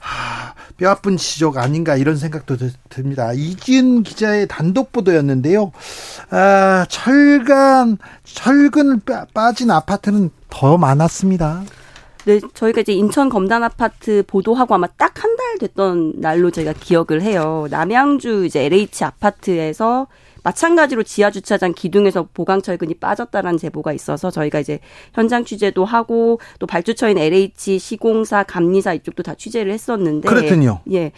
[0.00, 3.32] 하, 뼈아픈 지적 아닌가 이런 생각도 드- 듭니다.
[3.32, 5.70] 이지은 기자의 단독 보도였는데요.
[6.30, 11.62] 아, 철간 철근을 빠- 빠진 아파트는 더 많았습니다.
[12.26, 17.22] 네, 저희가 이제 인천 검단 아파트 보도하고 아마 딱 한 달 됐던 날로 저희가 기억을
[17.22, 17.66] 해요.
[17.70, 20.06] 남양주 이제 LH 아파트에서
[20.42, 24.80] 마찬가지로 지하 주차장 기둥에서 보강 철근이 빠졌다라는 제보가 있어서 저희가 이제
[25.12, 30.80] 현장 취재도 하고 또 발주처인 LH 시공사 감리사 이쪽도 다 취재를 했었는데 그랬더니요.
[30.92, 31.12] 예.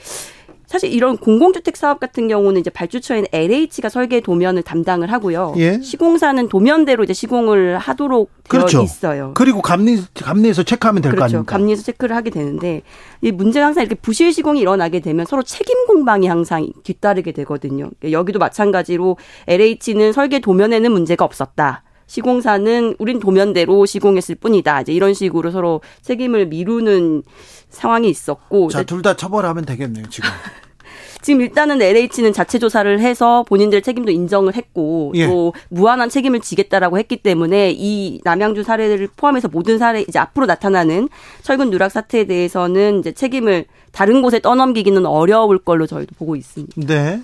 [0.73, 5.53] 사실 이런 공공주택 사업 같은 경우는 이제 발주처인 LH가 설계 도면을 담당을 하고요.
[5.59, 5.79] 예.
[5.83, 8.81] 시공사는 도면대로 이제 시공을 하도록 그렇죠.
[8.81, 9.33] 있어요.
[9.35, 11.37] 그리고 감리 감리에서 체크하면 될거 그렇죠.
[11.37, 11.53] 아닙니까?
[11.53, 12.81] 감리에서 체크를 하게 되는데
[13.21, 17.91] 이 문제가 항상 이렇게 부실 시공이 일어나게 되면 서로 책임 공방이 항상 뒤따르게 되거든요.
[18.11, 21.83] 여기도 마찬가지로 LH는 설계 도면에는 문제가 없었다.
[22.17, 24.83] 시공사는 우린 도면대로 시공했을 뿐이다.
[24.83, 27.23] 이제 이런 식으로 서로 책임을 미루는
[27.71, 30.29] 상황이 있었고 자, 둘 다 처벌하면 되겠네요, 지금.
[31.23, 35.27] 지금 일단은 LH는 자체 조사를 해서 본인들 책임도 인정을 했고 예.
[35.27, 41.09] 또 무한한 책임을 지겠다라고 했기 때문에 이 남양주 사례를 포함해서 모든 사례 이제 앞으로 나타나는
[41.43, 46.75] 철근 누락 사태에 대해서는 이제 책임을 다른 곳에 떠넘기기는 어려울 걸로 저희도 보고 있습니다.
[46.77, 47.23] 네.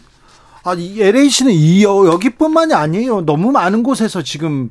[0.64, 3.22] 아, 이 LH는 이 여- 여기뿐만이 아니에요.
[3.24, 4.70] 너무 많은 곳에서 지금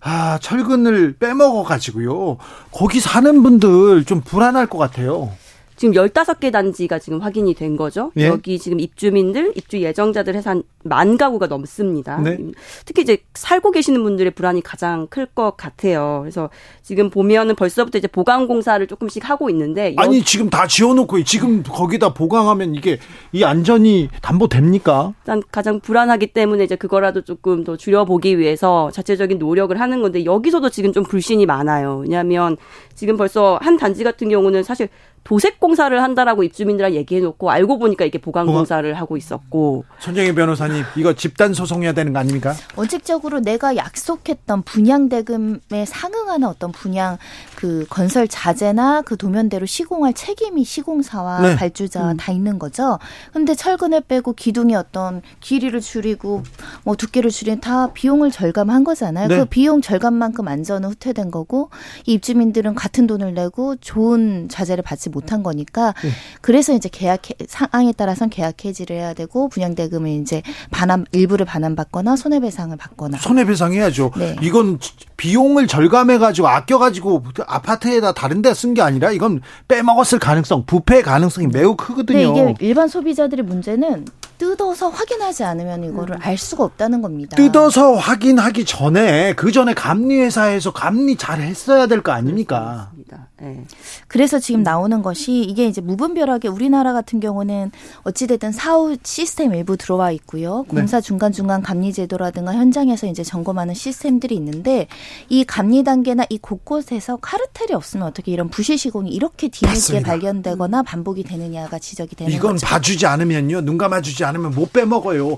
[0.00, 2.38] 아, 철근을 빼먹어 가지고요.
[2.70, 5.32] 거기 사는 분들 좀 불안할 것 같아요.
[5.78, 8.10] 지금 15개 단지가 지금 확인이 된 거죠.
[8.18, 8.26] 예.
[8.26, 12.18] 여기 지금 입주민들, 입주 예정자들 해서 한 만 가구가 넘습니다.
[12.20, 12.38] 네.
[12.84, 16.20] 특히 이제 살고 계시는 분들의 불안이 가장 클 것 같아요.
[16.22, 16.48] 그래서
[16.82, 22.14] 지금 보면은 벌써부터 이제 보강 공사를 조금씩 하고 있는데 아니 지금 다 지어놓고 지금 거기다
[22.14, 22.98] 보강하면 이게
[23.32, 25.12] 이 안전이 담보됩니까?
[25.20, 30.70] 일단 가장 불안하기 때문에 이제 그거라도 조금 더 줄여보기 위해서 자체적인 노력을 하는 건데 여기서도
[30.70, 31.98] 지금 좀 불신이 많아요.
[32.04, 32.56] 왜냐하면
[32.94, 34.88] 지금 벌써 한 단지 같은 경우는 사실
[35.28, 41.12] 도색 공사를 한다라고 입주민들랑 얘기해놓고 알고 보니까 이게 보강 공사를 하고 있었고 손정희 변호사님 이거
[41.12, 42.54] 집단 소송해야 되는 거 아닙니까?
[42.76, 47.18] 원칙적으로 내가 약속했던 분양 대금에 상응하는 어떤 분양
[47.56, 51.56] 그 건설 자재나 그 도면대로 시공할 책임이 시공사와 네.
[51.56, 52.98] 발주자 다 있는 거죠.
[53.34, 56.42] 근데 철근을 빼고 기둥이 어떤 길이를 줄이고
[56.84, 59.28] 뭐 두께를 줄이는 다 비용을 절감한 거잖아요.
[59.28, 59.36] 네.
[59.36, 61.68] 그 비용 절감만큼 안전은 후퇴된 거고
[62.06, 66.10] 이 입주민들은 같은 돈을 내고 좋은 자재를 받지 못한 거니까 네.
[66.40, 72.16] 그래서 이제 계약 상황에 따라서는 계약 해지를 해야 되고 분양 대금을 이제 반환 일부를 반환받거나
[72.16, 74.10] 손해배상을 받거나 손해배상 해야죠.
[74.16, 74.36] 네.
[74.40, 74.78] 이건
[75.16, 81.02] 비용을 절감해 가지고 아껴 가지고 아파트에다 다른 데 쓴 게 아니라 이건 빼먹었을 가능성, 부패
[81.02, 82.32] 가능성이 매우 크거든요.
[82.34, 84.06] 근데 이게 일반 소비자들의 문제는
[84.38, 87.36] 뜯어서 확인하지 않으면 이거를 알 수가 없다는 겁니다.
[87.36, 92.90] 뜯어서 확인하기 전에 그 전에 감리회사에서 감리 잘 했어야 될 거 아닙니까?
[92.92, 93.28] 있습니다.
[93.42, 93.64] 예.
[94.06, 97.70] 그래서 지금 나오는 것이 이게 이제 무분별하게 우리나라 같은 경우는
[98.02, 100.64] 어찌됐든 사후 시스템 일부 들어와 있고요.
[100.68, 100.80] 네.
[100.80, 104.88] 공사 중간중간 감리 제도라든가 현장에서 이제 점검하는 시스템들이 있는데
[105.28, 110.02] 이 감리 단계나 이 곳곳에서 카르텔이 없으면 어떻게 이런 부실 시공이 이렇게 뒤늦게.
[110.02, 112.66] 발견되거나 반복이 되느냐가 지적이 되는 이건 거죠.
[112.66, 113.60] 봐주지 않으면요.
[113.62, 115.36] 눈 감아주지 않으면 못 빼먹어요.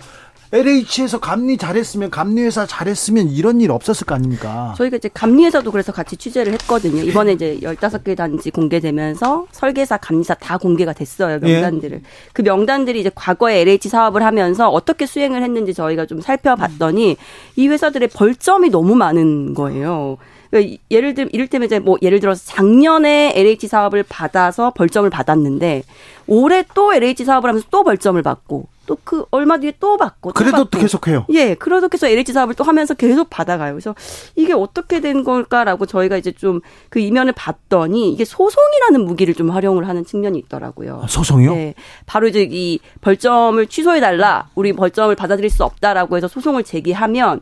[0.53, 4.75] LH에서 감리 잘했으면 감리회사 잘했으면 이런 일 없었을 거 아닙니까?
[4.77, 7.03] 저희가 이제 감리에서도 그래서 같이 취재를 했거든요.
[7.03, 11.39] 이번에 이제 15개 단지 공개되면서 설계사, 감리사 다 공개가 됐어요.
[11.39, 12.03] 명단들을.
[12.33, 17.17] 그 명단들이 이제 과거에 LH 사업을 하면서 어떻게 수행을 했는지 저희가 좀 살펴봤더니
[17.55, 20.19] 이 회사들의 벌점이 너무 많은 거예요.
[20.51, 25.85] 그러니까 예를 들 이를테면 이제 뭐 예를 들어서 작년에 LH 사업을 받아서 벌점을 받았는데
[26.27, 30.35] 올해 또 LH 사업을 하면서 또 벌점을 받고 또 그 얼마 뒤에 또 받고 또
[30.35, 30.79] 그래도 받고.
[30.81, 31.27] 계속해요.
[31.31, 33.73] 예, 그러다 계속 LH 사업을 또 하면서 계속 받아가요.
[33.73, 33.95] 그래서
[34.35, 39.87] 이게 어떻게 된 걸까라고 저희가 이제 좀 그 이면을 봤더니 이게 소송이라는 무기를 좀 활용을
[39.87, 41.03] 하는 측면이 있더라고요.
[41.05, 41.53] 아, 소송이요?
[41.55, 41.75] 네,
[42.07, 47.41] 바로 이제 이 벌점을 취소해 달라, 우리 벌점을 받아들일 수 없다라고 해서 소송을 제기하면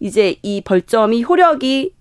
[0.00, 1.92] 이제 이 벌점이 효력이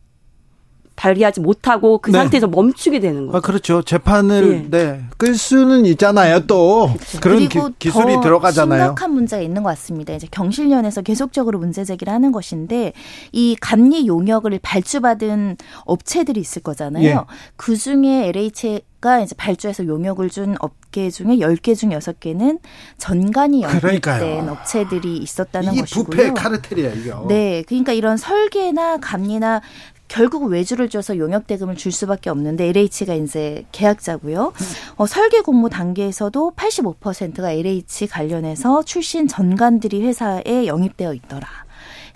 [0.98, 2.18] 발휘하지 못하고 그 네.
[2.18, 3.38] 상태에서 멈추게 되는 거죠.
[3.38, 3.82] 아, 그렇죠.
[3.84, 5.06] 재판을 네.
[5.18, 6.42] 끌 수는 있잖아요.
[6.48, 6.92] 또
[7.22, 8.82] 그런 기, 그리고 기술이 더 들어가잖아요.
[8.82, 10.14] 심각한 문제가 있는 것 같습니다.
[10.14, 12.94] 이제 경실련에서 계속적으로 문제 제기를 하는 것인데
[13.32, 17.06] 이 감리 용역을 발주받은 업체들이 있을 거잖아요.
[17.06, 17.18] 예.
[17.56, 22.58] 그 중에 LH가 이제 발주해서 용역을 준 업계 중에 10개 중 6개는
[22.98, 24.52] 전관이 연결된 그러니까요.
[24.52, 26.04] 업체들이 있었다는 이게 것이고요.
[26.06, 27.26] 부패 카르텔이야 이거.
[27.28, 29.62] 네, 그러니까 이런 설계나 감리나
[30.08, 34.54] 결국 외주를 줘서 용역 대금을 줄 수밖에 없는데 LH가 이제 계약자고요.
[34.96, 41.67] 어, 설계 공모 단계에서도 85%가 LH 관련해서 출신 전관들이 회사에 영입되어 있더라.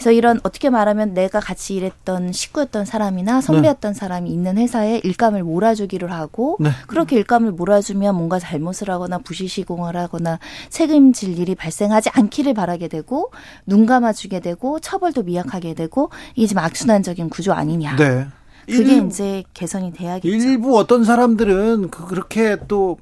[0.02, 6.12] 그래서 이런 어떻게 말하면 내가 같이 일했던 식구였던 사람이나 선배였던 사람이 있는 회사에 일감을 몰아주기를
[6.12, 6.72] 하고 네.
[6.88, 10.40] 그렇게 일감을 몰아주면 뭔가 잘못을 하거나 부실 시공을 하거나
[10.70, 13.30] 책임질 일이 발생하지 않기를 바라게 되고
[13.68, 17.96] 눈 감아주게 되고 처벌도 미약하게 되고 이게 지금 악순환적인 구조 아니냐.
[17.98, 18.26] 네.
[18.66, 20.28] 그게 일- 이제 개선이 돼야겠죠.
[20.36, 22.98] 일부 어떤 사람들은 그- 그렇게 또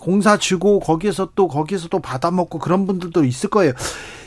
[0.00, 3.72] 공사 주고 거기에서 또 거기에서 또 받아먹고 그런 분들도 있을 거예요.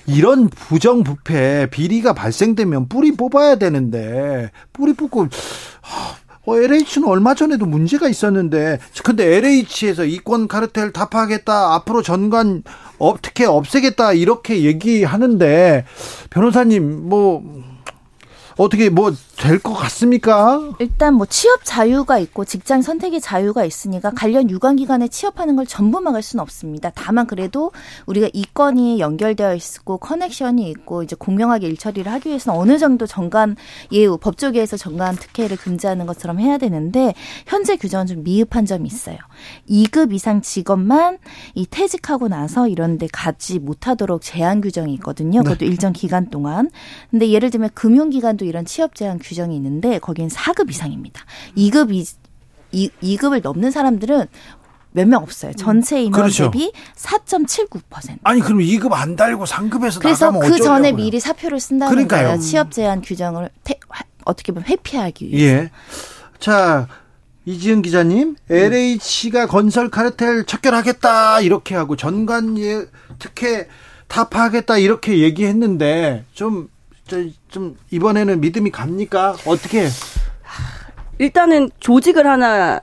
[0.07, 5.27] 이런 부정부패 비리가 발생되면 뿌리 뽑아야 되는데 뿌리 뽑고
[5.81, 12.63] 하, 어, LH는 얼마 전에도 문제가 있었는데 근데 LH에서 이권 카르텔 타파하겠다 앞으로 전관
[12.97, 15.85] 어떻게 없애겠다 이렇게 얘기하는데
[16.31, 17.43] 변호사님 뭐
[18.57, 20.61] 어떻게 뭐 될 것 같습니까?
[20.77, 25.99] 일단 뭐 취업 자유가 있고 직장 선택의 자유가 있으니까 관련 유관 기관에 취업하는 걸 전부
[25.99, 26.91] 막을 수는 없습니다.
[26.93, 27.71] 다만 그래도
[28.05, 33.55] 우리가 이건이 연결되어 있고 커넥션이 있고 이제 공명하게 일처리를 하기 위해서는 어느 정도 정관
[33.91, 37.15] 예우 법조계에서 정관 특혜를 금지하는 것처럼 해야 되는데
[37.47, 39.17] 현재 규정은 좀 미흡한 점이 있어요.
[39.69, 41.17] 2급 이상 직업만
[41.55, 45.41] 이 퇴직하고 나서 이런 데 가지 못하도록 제한 규정이 있거든요.
[45.41, 46.69] 그것도 일정 기간 동안.
[47.09, 51.23] 근데 예를 들면 금융기관 도 이런 취업 제한 규정이 있는데 거긴 4급 이상입니다.
[51.55, 52.05] 2급 이,
[52.71, 54.25] 이 2급을 넘는 사람들은
[54.93, 55.53] 몇명 없어요.
[55.53, 56.45] 전체 인원 그렇죠.
[56.51, 58.17] 대비 4.79%.
[58.23, 60.91] 아니 그럼 2급 안 달고 상급에서 그래서 나가면 그 전에?
[60.91, 62.27] 미리 사표를 쓴다는 그러니까요.
[62.29, 62.39] 거예요.
[62.39, 65.63] 취업 제한 규정을 태- 화- 어떻게 보면 회피하기 위해서.
[65.63, 65.69] 예.
[66.39, 66.87] 자,
[67.45, 72.85] 이지은 기자님, LH가 건설 카르텔 척결하겠다 이렇게 하고 전관 예
[73.19, 73.67] 특혜
[74.07, 76.69] 타파하겠다 이렇게 얘기했는데 좀,
[77.11, 79.35] 좀, 좀 이번에는 믿음이 갑니까?
[79.45, 79.89] 어떻게?
[81.19, 82.79] 일단은 조직을 하나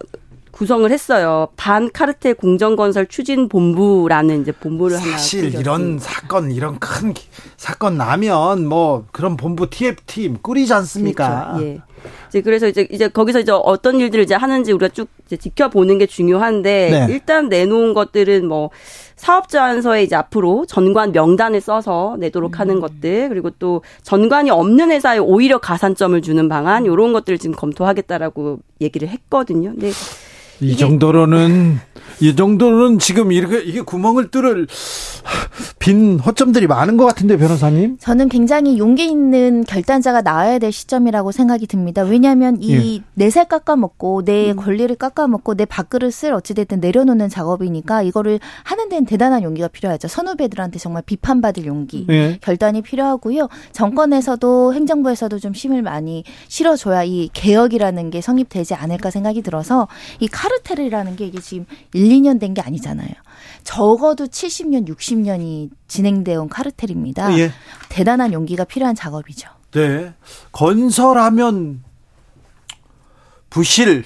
[0.59, 1.49] 구성을 했어요.
[1.57, 5.55] 반 카르텔 공정 건설 추진 본부라는 이제 본부를 하나 사실.
[5.55, 11.53] 이런 사건 이런 큰 기- 사건 나면 뭐 그런 본부 TF팀 꾸리지 않습니까?
[11.55, 11.65] 그렇죠.
[11.65, 11.79] 예.
[12.29, 16.07] 이제 그래서 이제 이제 거기서 이제 어떤 일들을 이제 하는지 우리가 쭉 이제 지켜보는 게
[16.07, 17.13] 중요한데 네.
[17.13, 18.71] 일단 내놓은 것들은 뭐
[19.17, 22.61] 사업 제안서에 이제 앞으로 전관 명단을 써서 내도록 음.
[22.61, 28.59] 하는 것들 그리고 또 전관이 없는 회사에 오히려 가산점을 주는 방안 이런 것들을 지금 검토하겠다라고
[28.81, 29.71] 얘기를 했거든요.
[29.71, 29.91] 근데
[30.61, 31.79] 이 정도로는
[32.21, 34.67] 이 정도로는 지금 이렇게 이게 구멍을 뚫을
[35.79, 37.99] 빈 허점들이 많은 것 같은데 변호사님.
[37.99, 42.03] 저는 굉장히 용기 있는 결단자가 나와야 될 시점이라고 생각이 듭니다.
[42.03, 49.05] 왜냐하면 이 내살 깎아먹고 내 권리를 깎아먹고 내 밥그릇을 어찌됐든 내려놓는 작업이니까 이거를 하는 데는
[49.07, 50.09] 대단한 용기가 필요하죠.
[50.09, 52.07] 선후배들한테 정말 비판받을 용기.
[52.11, 52.39] 예.
[52.41, 53.49] 결단이 필요하고요.
[53.73, 59.87] 정권에서도 행정부에서도 좀 힘을 많이 실어줘야 이 개혁이라는 게 성립되지 않을까 생각이 들어서
[60.21, 63.11] 이 카 르텔이라는 게 이게 지금 1, 2년 된 게 아니잖아요.
[63.65, 67.39] 적어도 70년, 60년이 진행되어 온 카르텔입니다.
[67.39, 67.53] 예.
[67.91, 69.49] 대단한 용기가 필요한 작업이죠.
[69.73, 70.15] 네.
[70.53, 71.83] 건설하면
[73.51, 74.05] 부실,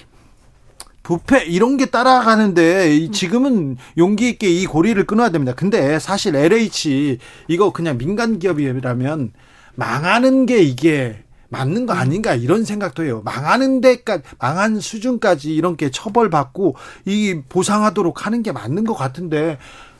[1.03, 5.53] 부패 이런 게 따라가는데 이 지금은 용기 있게 이 고리를 끊어야 됩니다.
[5.55, 7.19] 근데 사실 LH
[7.49, 9.33] 이거 그냥 민간 기업이라면
[9.75, 11.23] 망하는 게 이게
[11.53, 13.23] 맞는 거 아닌가 이런 생각도 해요.
[13.25, 16.75] 망하는 데까지 망한 수준까지 이런 게 처벌받고
[17.05, 19.59] 이 보상하도록 하는 게 맞는 것 같은데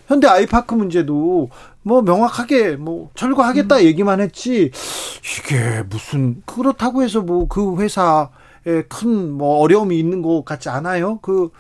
[0.09, 1.49] 현대 아이파크 문제도
[1.83, 4.71] 뭐 명확하게 뭐 철거하겠다 얘기만 했지
[5.39, 11.19] 이게 무슨 그렇다고 해서 뭐 그 회사에 큰 뭐 어려움이 있는 것 같지 않아요?
[11.21, 11.51] 그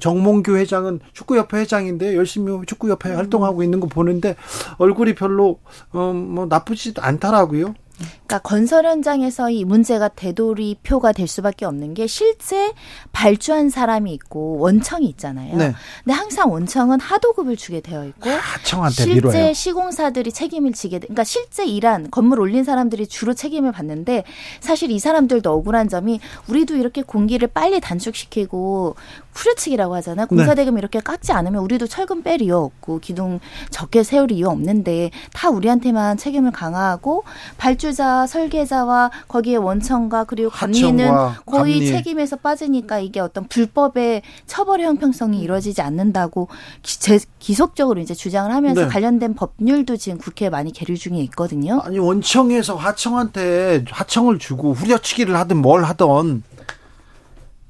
[0.00, 4.36] 정몽규 회장은 축구협회 회장인데 열심히 축구협회 활동하고 있는 거 보는데
[4.76, 5.58] 얼굴이 별로
[5.92, 7.74] 어뭐 나쁘지도 않더라고요.
[7.98, 12.72] 그러니까 건설 현장에서 이 문제가 되돌이표가 될 수밖에 없는 게 실제
[13.12, 15.56] 발주한 사람이 있고 원청이 있잖아요.
[15.56, 15.74] 네.
[16.04, 19.52] 근데 항상 원청은 하도급을 주게 되어 있고 하청한테 실제 미뤄요.
[19.52, 21.06] 시공사들이 책임을 지게 돼.
[21.06, 24.24] 그러니까 실제 일한 건물 올린 사람들이 주로 책임을 받는데
[24.60, 28.96] 사실 이 사람들도 억울한 점이 우리도 이렇게 공기를 빨리 단축시키고
[29.38, 30.26] 후려치기라고 하잖아요.
[30.26, 30.36] 네.
[30.36, 33.38] 공사 대금 이렇게 깎지 않으면 우리도 철근 뺄 이유 없고 기둥
[33.70, 37.22] 적게 세울 이유 없는데 다 우리한테만 책임을 강화하고
[37.56, 41.08] 발주자, 설계자와 거기에 원청과 그리고 감리는
[41.46, 41.86] 거의 감리.
[41.86, 46.48] 책임에서 빠지니까 이게 어떤 불법의 처벌의 형평성이 이루어지지 않는다고
[46.82, 48.88] 기, 제, 기속적으로 이제 주장을 하면서 네.
[48.88, 51.80] 관련된 법률도 지금 국회에 많이 계류 중에 있거든요.
[51.84, 56.42] 아니 원청에서 하청한테 하청을 주고 후려치기를 하든 뭘 하든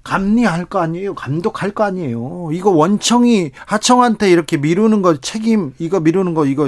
[0.08, 1.14] 감리할 거 아니에요.
[1.14, 2.48] 감독할 거 아니에요.
[2.52, 6.64] 이거 원청이 하청한테 이렇게 미루는 거 책임 이거 미루는 거 이거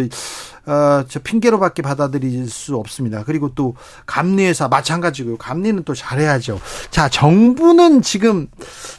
[0.66, 3.24] 어 저 핑계로밖에 받아들일 수 없습니다.
[3.24, 3.74] 그리고 또
[4.06, 5.36] 감리회사 마찬가지고요.
[5.38, 6.60] 감리는 또 잘해야죠.
[6.90, 8.46] 자, 정부는 지금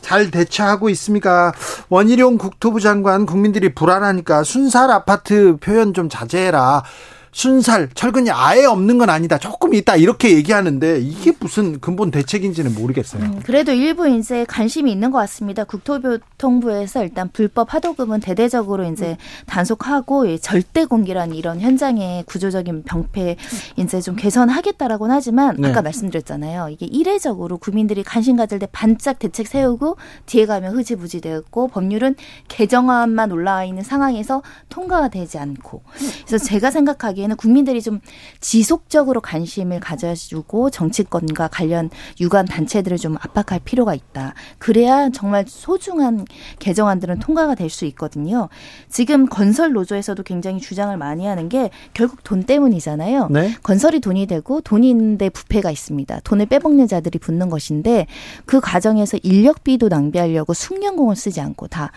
[0.02, 1.54] 잘 대처하고 있습니까?
[1.90, 6.84] 원희룡 국토부 장관 국민들이 불안하니까 순살 아파트 표현 좀 자제해라.
[7.32, 9.38] 순살 철근이 아예 없는 건 아니다.
[9.38, 13.24] 조금 있다 이렇게 얘기하는데 이게 무슨 근본 대책인지는 모르겠어요.
[13.24, 15.64] 음, 그래도 일부 이제 관심이 있는 것 같습니다.
[15.64, 23.38] 국토교통부에서 일단 불법 하도급은 대대적으로 이제 단속하고 이 절대 공개란 이런 현장의 구조적인 병폐
[23.78, 25.70] 이제 좀 개선하겠다라고는 하지만 네.
[25.70, 26.70] 아까 말씀드렸잖아요.
[26.70, 32.16] 이게 이례적으로 국민들이 관심 가질 때 반짝 대책 세우고 뒤에 가면 흐지부지 되었고 법률은
[32.50, 35.82] 개정안만 올라와 있는 상황에서 통과가 되지 않고
[36.28, 38.00] 그래서 제가 생각하기 에는 국민들이 좀
[38.40, 44.36] 지속적으로 관심을 가져주고 정치권과 관련 유관 단체들을 좀 압박할 필요가 있다.
[44.60, 46.26] 그래야 정말 소중한
[46.60, 48.50] 개정안들은 통과가 될 수 있거든요.
[48.90, 53.30] 지금 건설 노조에서도 굉장히 주장을 많이 하는 게 결국 돈 때문이잖아요.
[53.30, 53.56] 네.
[53.64, 56.20] 건설이 돈이 되고 돈이 있는데 부패가 있습니다.
[56.24, 58.06] 돈을 빼먹는 자들이 붙는 것인데
[58.46, 61.92] 그 과정에서 인력비도 낭비하려고 숙련공을 쓰지 않고 다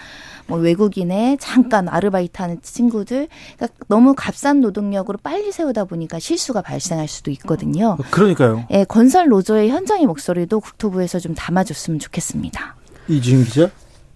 [0.46, 7.30] 뭐 외국인의 잠깐 아르바이트하는 친구들 그러니까 너무 값싼 노동력으로 빨리 세우다 보니까 실수가 발생할 수도
[7.32, 7.96] 있거든요.
[8.10, 8.66] 그러니까요.
[8.70, 12.76] 예, 건설 노조의 현장의 목소리도 국토부에서 좀 담아줬으면 좋겠습니다.
[13.08, 13.70] 이지은 기자.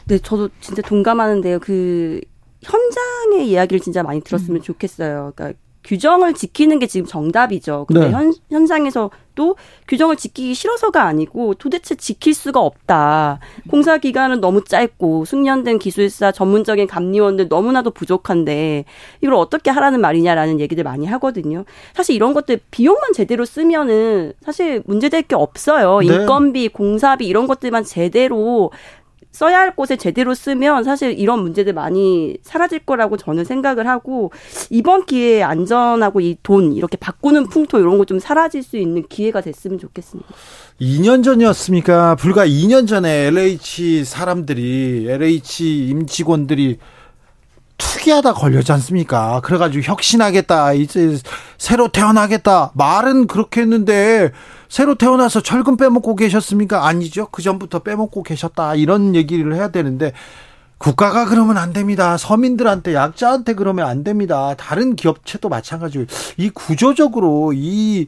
[0.06, 1.60] 네, 저도 진짜 동감하는데요.
[1.60, 2.20] 그
[2.62, 5.32] 현장의 이야기를 진짜 많이 들었으면 좋겠어요.
[5.34, 5.58] 그러니까
[5.88, 7.86] 규정을 지키는 게 지금 정답이죠.
[7.88, 8.10] 근데 네.
[8.12, 13.38] 현, 현장에서 또 규정을 지키기 싫어서가 아니고 도대체 지킬 수가 없다.
[13.70, 18.84] 공사 기간은 너무 짧고 숙련된 기술사 전문적인 감리원들 너무나도 부족한데
[19.22, 21.64] 이걸 어떻게 하라는 말이냐라는 얘기들 많이 하거든요.
[21.94, 26.00] 사실 이런 것들 비용만 제대로 쓰면은 사실 문제될 게 없어요.
[26.00, 26.06] 네.
[26.06, 28.72] 인건비, 공사비 이런 것들만 제대로
[29.38, 34.32] 써야 할 곳에 제대로 쓰면 사실 이런 문제들 많이 사라질 거라고 저는 생각을 하고
[34.68, 39.40] 이번 기회에 안전하고 이 돈 이렇게 바꾸는 풍토 이런 거 좀 사라질 수 있는 기회가
[39.40, 40.28] 됐으면 좋겠습니다.
[40.80, 42.16] 2년 전이었습니까?
[42.16, 46.78] 불과 2년 전에 LH 사람들이 LH 임직원들이
[47.76, 49.40] 투기하다 걸렸지 않습니까?
[49.44, 51.16] 그래가지고 혁신하겠다, 이제
[51.58, 52.72] 새로 태어나겠다.
[52.74, 54.32] 말은 그렇게 했는데
[54.68, 56.86] 새로 태어나서 철근 빼먹고 계셨습니까?
[56.86, 57.28] 아니죠.
[57.30, 58.74] 그 전부터 빼먹고 계셨다.
[58.74, 60.12] 이런 얘기를 해야 되는데
[60.78, 62.16] 국가가 그러면 안 됩니다.
[62.16, 64.54] 서민들한테 약자한테 그러면 안 됩니다.
[64.56, 66.04] 다른 기업체도 마찬가지고
[66.36, 68.06] 이 구조적으로 이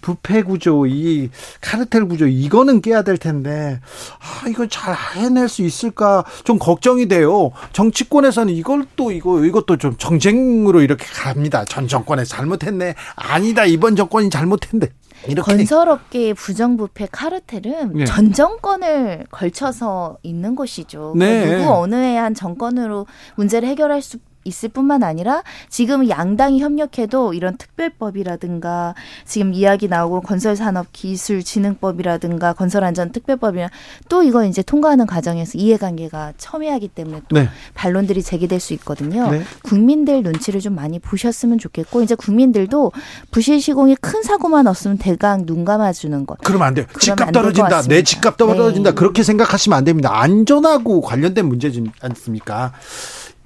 [0.00, 1.28] 부패 구조, 이
[1.60, 3.80] 카르텔 구조 이거는 깨야 될 텐데
[4.20, 7.50] 아 이거 잘 해낼 수 있을까 좀 걱정이 돼요.
[7.72, 11.66] 정치권에서는 이걸 또 이거 이것도 좀 정쟁으로 이렇게 갑니다.
[11.66, 12.94] 전 정권에 잘못했네.
[13.16, 14.88] 아니다 이번 정권이 잘못했네.
[15.26, 18.04] 이렇게 건설업계의 부정부패 카르텔은 네.
[18.04, 21.14] 전 정권을 걸쳐서 있는 것이죠.
[21.16, 21.58] 네.
[21.58, 23.06] 누구 어느 한 정권으로
[23.36, 28.94] 문제를 해결할 수 있을 뿐만 아니라 지금 양당이 협력해도 이런 특별법이라든가
[29.24, 33.68] 지금 이야기 나오고 건설산업기술진흥법이라든가 건설안전특별법이나
[34.08, 37.48] 또 이거 이제 통과하는 과정에서 이해관계가 첨예하기 때문에 또 네.
[37.74, 39.30] 반론들이 제기될 수 있거든요.
[39.30, 39.42] 네.
[39.62, 42.92] 국민들 눈치를 좀 많이 보셨으면 좋겠고 이제 국민들도
[43.30, 46.38] 부실 시공이 큰 사고만 없으면 대강 눈 감아주는 것.
[46.42, 46.86] 그러면 안 돼요.
[46.98, 47.82] 집값 떨어진다.
[47.82, 48.02] 내.
[48.02, 48.90] 집값 떨어진다.
[48.90, 48.94] 네.
[48.94, 50.20] 그렇게 생각하시면 안 됩니다.
[50.20, 52.72] 안전하고 관련된 문제지 않습니까?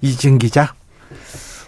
[0.01, 0.75] 이진 기자.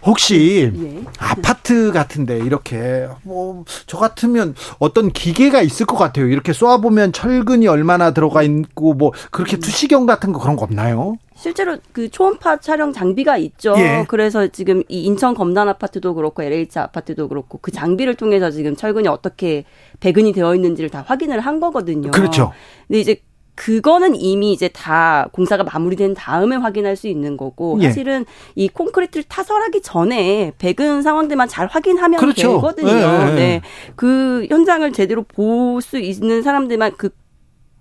[0.05, 1.05] 혹시 예.
[1.19, 6.27] 아파트 같은데 이렇게 뭐 저 같으면 어떤 기계가 있을 것 같아요.
[6.27, 11.17] 이렇게 쏘아 보면 철근이 얼마나 들어가 있고 뭐 그렇게 투시경 같은 거 그런 거 없나요?
[11.37, 13.75] 실제로 그 초음파 촬영 장비가 있죠.
[13.79, 14.05] 예.
[14.09, 19.09] 그래서 지금 이 인천 검단 아파트도 그렇고 LH 아파트도 그렇고 그 장비를 통해서 지금 철근이
[19.09, 19.65] 어떻게
[20.01, 22.11] 배근이 되어 있는지를 다 확인을 한 거거든요.
[22.11, 22.53] 그렇죠.
[22.89, 23.21] 근데 이제
[23.55, 27.87] 그거는 이미 이제 다 공사가 마무리된 다음에 확인할 수 있는 거고 예.
[27.89, 28.25] 사실은
[28.57, 32.55] 이 콘크리트를 타설하기 전에 배근 상황들만 잘 확인하면 그렇죠.
[32.55, 32.89] 되거든요.
[32.91, 33.35] 예, 예, 예.
[33.35, 33.61] 네.
[33.97, 37.11] 그 현장을 제대로 볼 수 있는 사람들만 그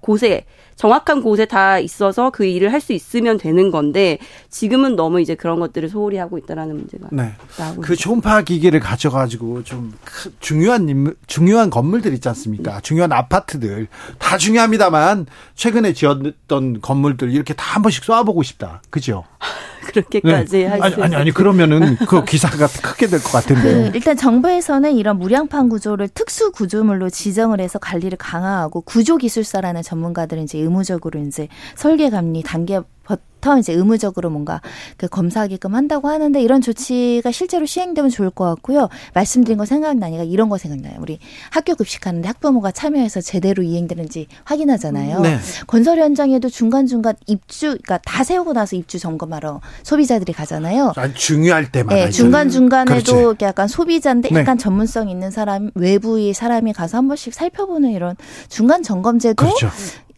[0.02, 0.46] 곳에
[0.76, 4.18] 정확한 곳에 다 있어서 그 일을 할 수 있으면 되는 건데
[4.50, 7.34] 지금은 너무 이제 그런 것들을 소홀히 하고 있다라는 문제가 네.
[7.58, 7.96] 나오고 그.
[7.96, 12.82] 초음파 기계를 가져가지고 좀 크- 중요한 인물, 중요한 건물들 있지 않습니까?
[12.82, 13.88] 중요한 아파트들
[14.20, 18.82] 다 중요합니다만 최근에 지었던 건물들 이렇게 다 한 번씩 쏴보고 싶다.
[18.90, 19.24] 그죠?
[19.88, 23.92] 그렇게까지 할수 아니, 아니 아니 그러면은 그 기사가 크게 될것그 같은데.
[23.94, 30.58] 일단 정부에서는 이런 무량판 구조를 특수 구조물로 지정을 해서 관리를 강화하고 구조 기술사라는 전문가들은 이제
[30.60, 32.80] 의무적으로 이제 설계 감리 단계
[33.44, 34.62] 부터 이제 의무적으로 뭔가
[34.96, 38.88] 그 검사하게끔 한다고 하는데 이런 조치가 실제로 시행되면 좋을 것 같고요.
[39.14, 40.96] 말씀드린 거 생각나니까 이런 거 생각나요.
[41.00, 41.20] 우리
[41.52, 45.20] 학교 급식하는데 학부모가 참여해서 제대로 이행되는지 확인하잖아요.
[45.20, 45.38] 네.
[45.68, 50.94] 건설 현장에도 중간중간 입주, 그러니까 다 세우고 나서 입주 점검하러 소비자들이 가잖아요.
[50.96, 51.96] 아주 중요할 때마다.
[51.96, 52.12] 네, 이제.
[52.12, 53.44] 중간 중간에도 그렇지.
[53.44, 54.40] 약간 소비자인데 네.
[54.40, 58.16] 약간 전문성 있는 사람 외부의 사람이 가서 한 번씩 살펴보는 이런
[58.48, 59.70] 중간 점검제도 그렇죠.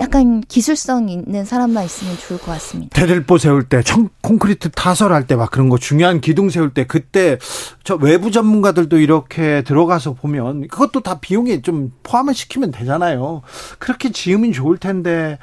[0.02, 3.00] 약간 기술성 있는 사람만 있으면 좋을 것 같습니다.
[3.16, 7.38] 대들보 세울 때, 청, 콘크리트 타설할 때 막 그런 거 중요한 기둥 세울 때 그때
[7.84, 13.42] 저 외부 전문가들도 이렇게 들어가서 보면 그것도 다 비용에 좀 포함을 시키면 되잖아요.
[13.80, 15.38] 그렇게 지으면 좋을 텐데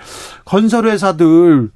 [0.44, 1.70] 건설 회사들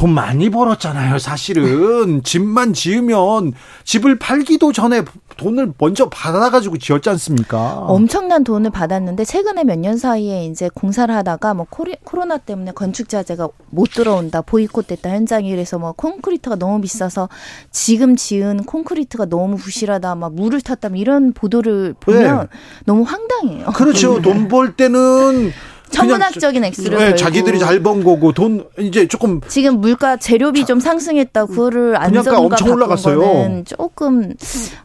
[0.00, 2.22] 돈 많이 벌었잖아요, 사실은.
[2.22, 3.52] 집만 지으면
[3.84, 5.02] 집을 팔기도 전에
[5.36, 7.80] 돈을 먼저 받아가지고 지었지 않습니까?
[7.80, 13.10] 엄청난 돈을 받았는데 최근에 몇 년 사이에 이제 공사를 하다가 뭐 코리, 코로나 때문에 건축
[13.10, 17.28] 자재가 못 들어온다 보이콧됐다 현장이 그래서 뭐 콘크리트가 너무 비싸서
[17.70, 22.48] 지금 지은 콘크리트가 너무 부실하다 막 물을 탔다 뭐 이런 보도를 보면
[22.86, 23.66] 너무 황당해요.
[23.74, 24.20] 그렇죠.
[24.22, 25.52] 돈 벌 때는
[25.90, 27.16] 천문학적인 액수를 네, 벌고.
[27.16, 32.70] 자기들이 잘 번 거고 돈 이제 조금 지금 물가 재료비 좀 상승했다 그거를 안정가 엄청
[32.72, 33.18] 올라갔어요.
[33.20, 34.34] 거는 조금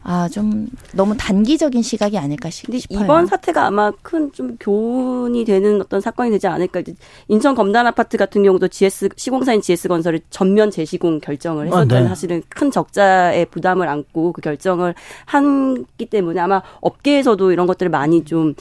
[0.03, 3.03] 아 좀 너무 단기적인 시각이 아닐까 싶- 근데 싶어요.
[3.03, 6.80] 이번 사태가 아마 큰 좀 교훈이 되는 어떤 사건이 되지 않을까.
[6.82, 6.93] 이제
[7.28, 12.08] 인천 검단 아파트 같은 경우도 GS 시공사인 GS 건설이 전면 재시공 결정을 했었던 아, 네.
[12.08, 14.95] 사실은 큰 적자의 부담을 안고 그 결정을
[15.34, 18.56] 했기 때문에 아마 업계에서도 이런 것들을 많이 좀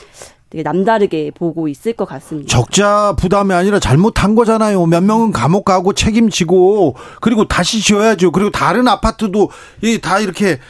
[0.55, 2.49] 되게 남다르게 보고 있을 것 같습니다.
[2.49, 4.87] 적자 부담이 아니라 잘못한 거잖아요.
[4.87, 8.31] 몇 명은 감옥 가고 책임지고 그리고 다시 지어야죠.
[8.31, 9.51] 그리고 다른 아파트도
[9.83, 10.61] 이다 이렇게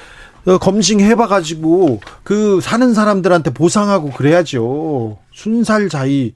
[0.46, 5.18] 어, 검증해봐가지고 그 사는 사람들한테 보상하고 그래야죠.
[5.34, 6.32] 순살자의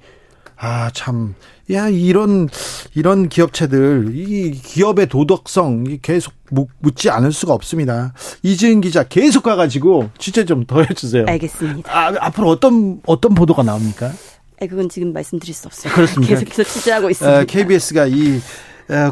[0.59, 1.35] 아 참.
[1.71, 2.49] 야 이런
[2.95, 6.33] 이런 기업체들 이 기업의 도덕성 계속
[6.81, 8.15] 묻지 않을 수가 없습니다.
[8.43, 11.25] 이지은 기자 계속 가가지고 취재 좀 더 해주세요.
[11.29, 11.91] 알겠습니다.
[11.93, 14.13] 아, 앞으로 어떤 어떤 보도가 나옵니까?
[14.61, 15.93] 아, 그건 지금 말씀드릴 수 없어요.
[15.93, 16.35] 그렇습니다.
[16.41, 17.45] 계속해서 취재하고 있습니다.
[17.45, 18.41] KBS가 이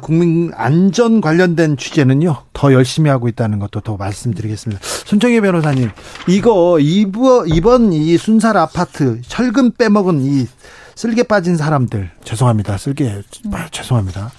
[0.03, 4.81] 국민 안전 관련된 취재는요 더 열심히 하고 있다는 것도 더 말씀드리겠습니다.
[4.83, 5.91] 손정혜 변호사님
[6.29, 10.47] 이거 이번 이번 이 순살 아파트 철근 빼먹은 이
[10.95, 13.22] 쓸개 빠진 사람들 죄송합니다 쓸개
[13.53, 14.33] 아, 죄송합니다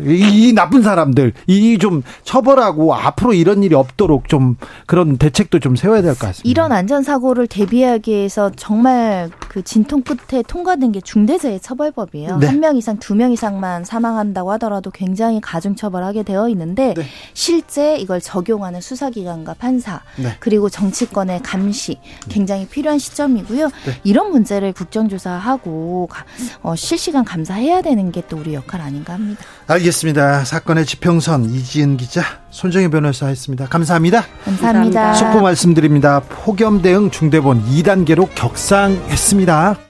[0.00, 5.76] 이, 이 나쁜 사람들 이 좀 처벌하고 앞으로 이런 일이 없도록 좀 그런 대책도 좀
[5.76, 6.48] 세워야 될 것 같습니다.
[6.48, 12.36] 이런 안전 사고를 대비하기 위해서 정말 그 진통 끝에 통과된 게 중대재해 처벌법이에요.
[12.38, 12.46] 네.
[12.46, 17.02] 한명 이상 두 명 이상만 사망한다고 하더라도 굉장히 가중 처벌하게 되어 있는데 네.
[17.34, 20.36] 실제 이걸 적용하는 수사기관과 판사 네.
[20.40, 23.66] 그리고 정치권의 감시 굉장히 필요한 시점이고요.
[23.66, 24.00] 네.
[24.04, 26.24] 이런 문제를 국정조사하고 가-
[26.62, 29.42] 어, 실시간 감사해야 되는 게 또 우리 역할 아닌가 합니다.
[29.70, 30.44] 알겠습니다.
[30.44, 33.66] 사건의 지평선 이지은 기자 손정혜 변호사였습니다.
[33.66, 34.24] 감사합니다.
[34.44, 35.14] 감사합니다.
[35.14, 36.20] 속보 말씀드립니다.
[36.28, 39.89] 폭염 대응 중대본 2단계로 격상했습니다.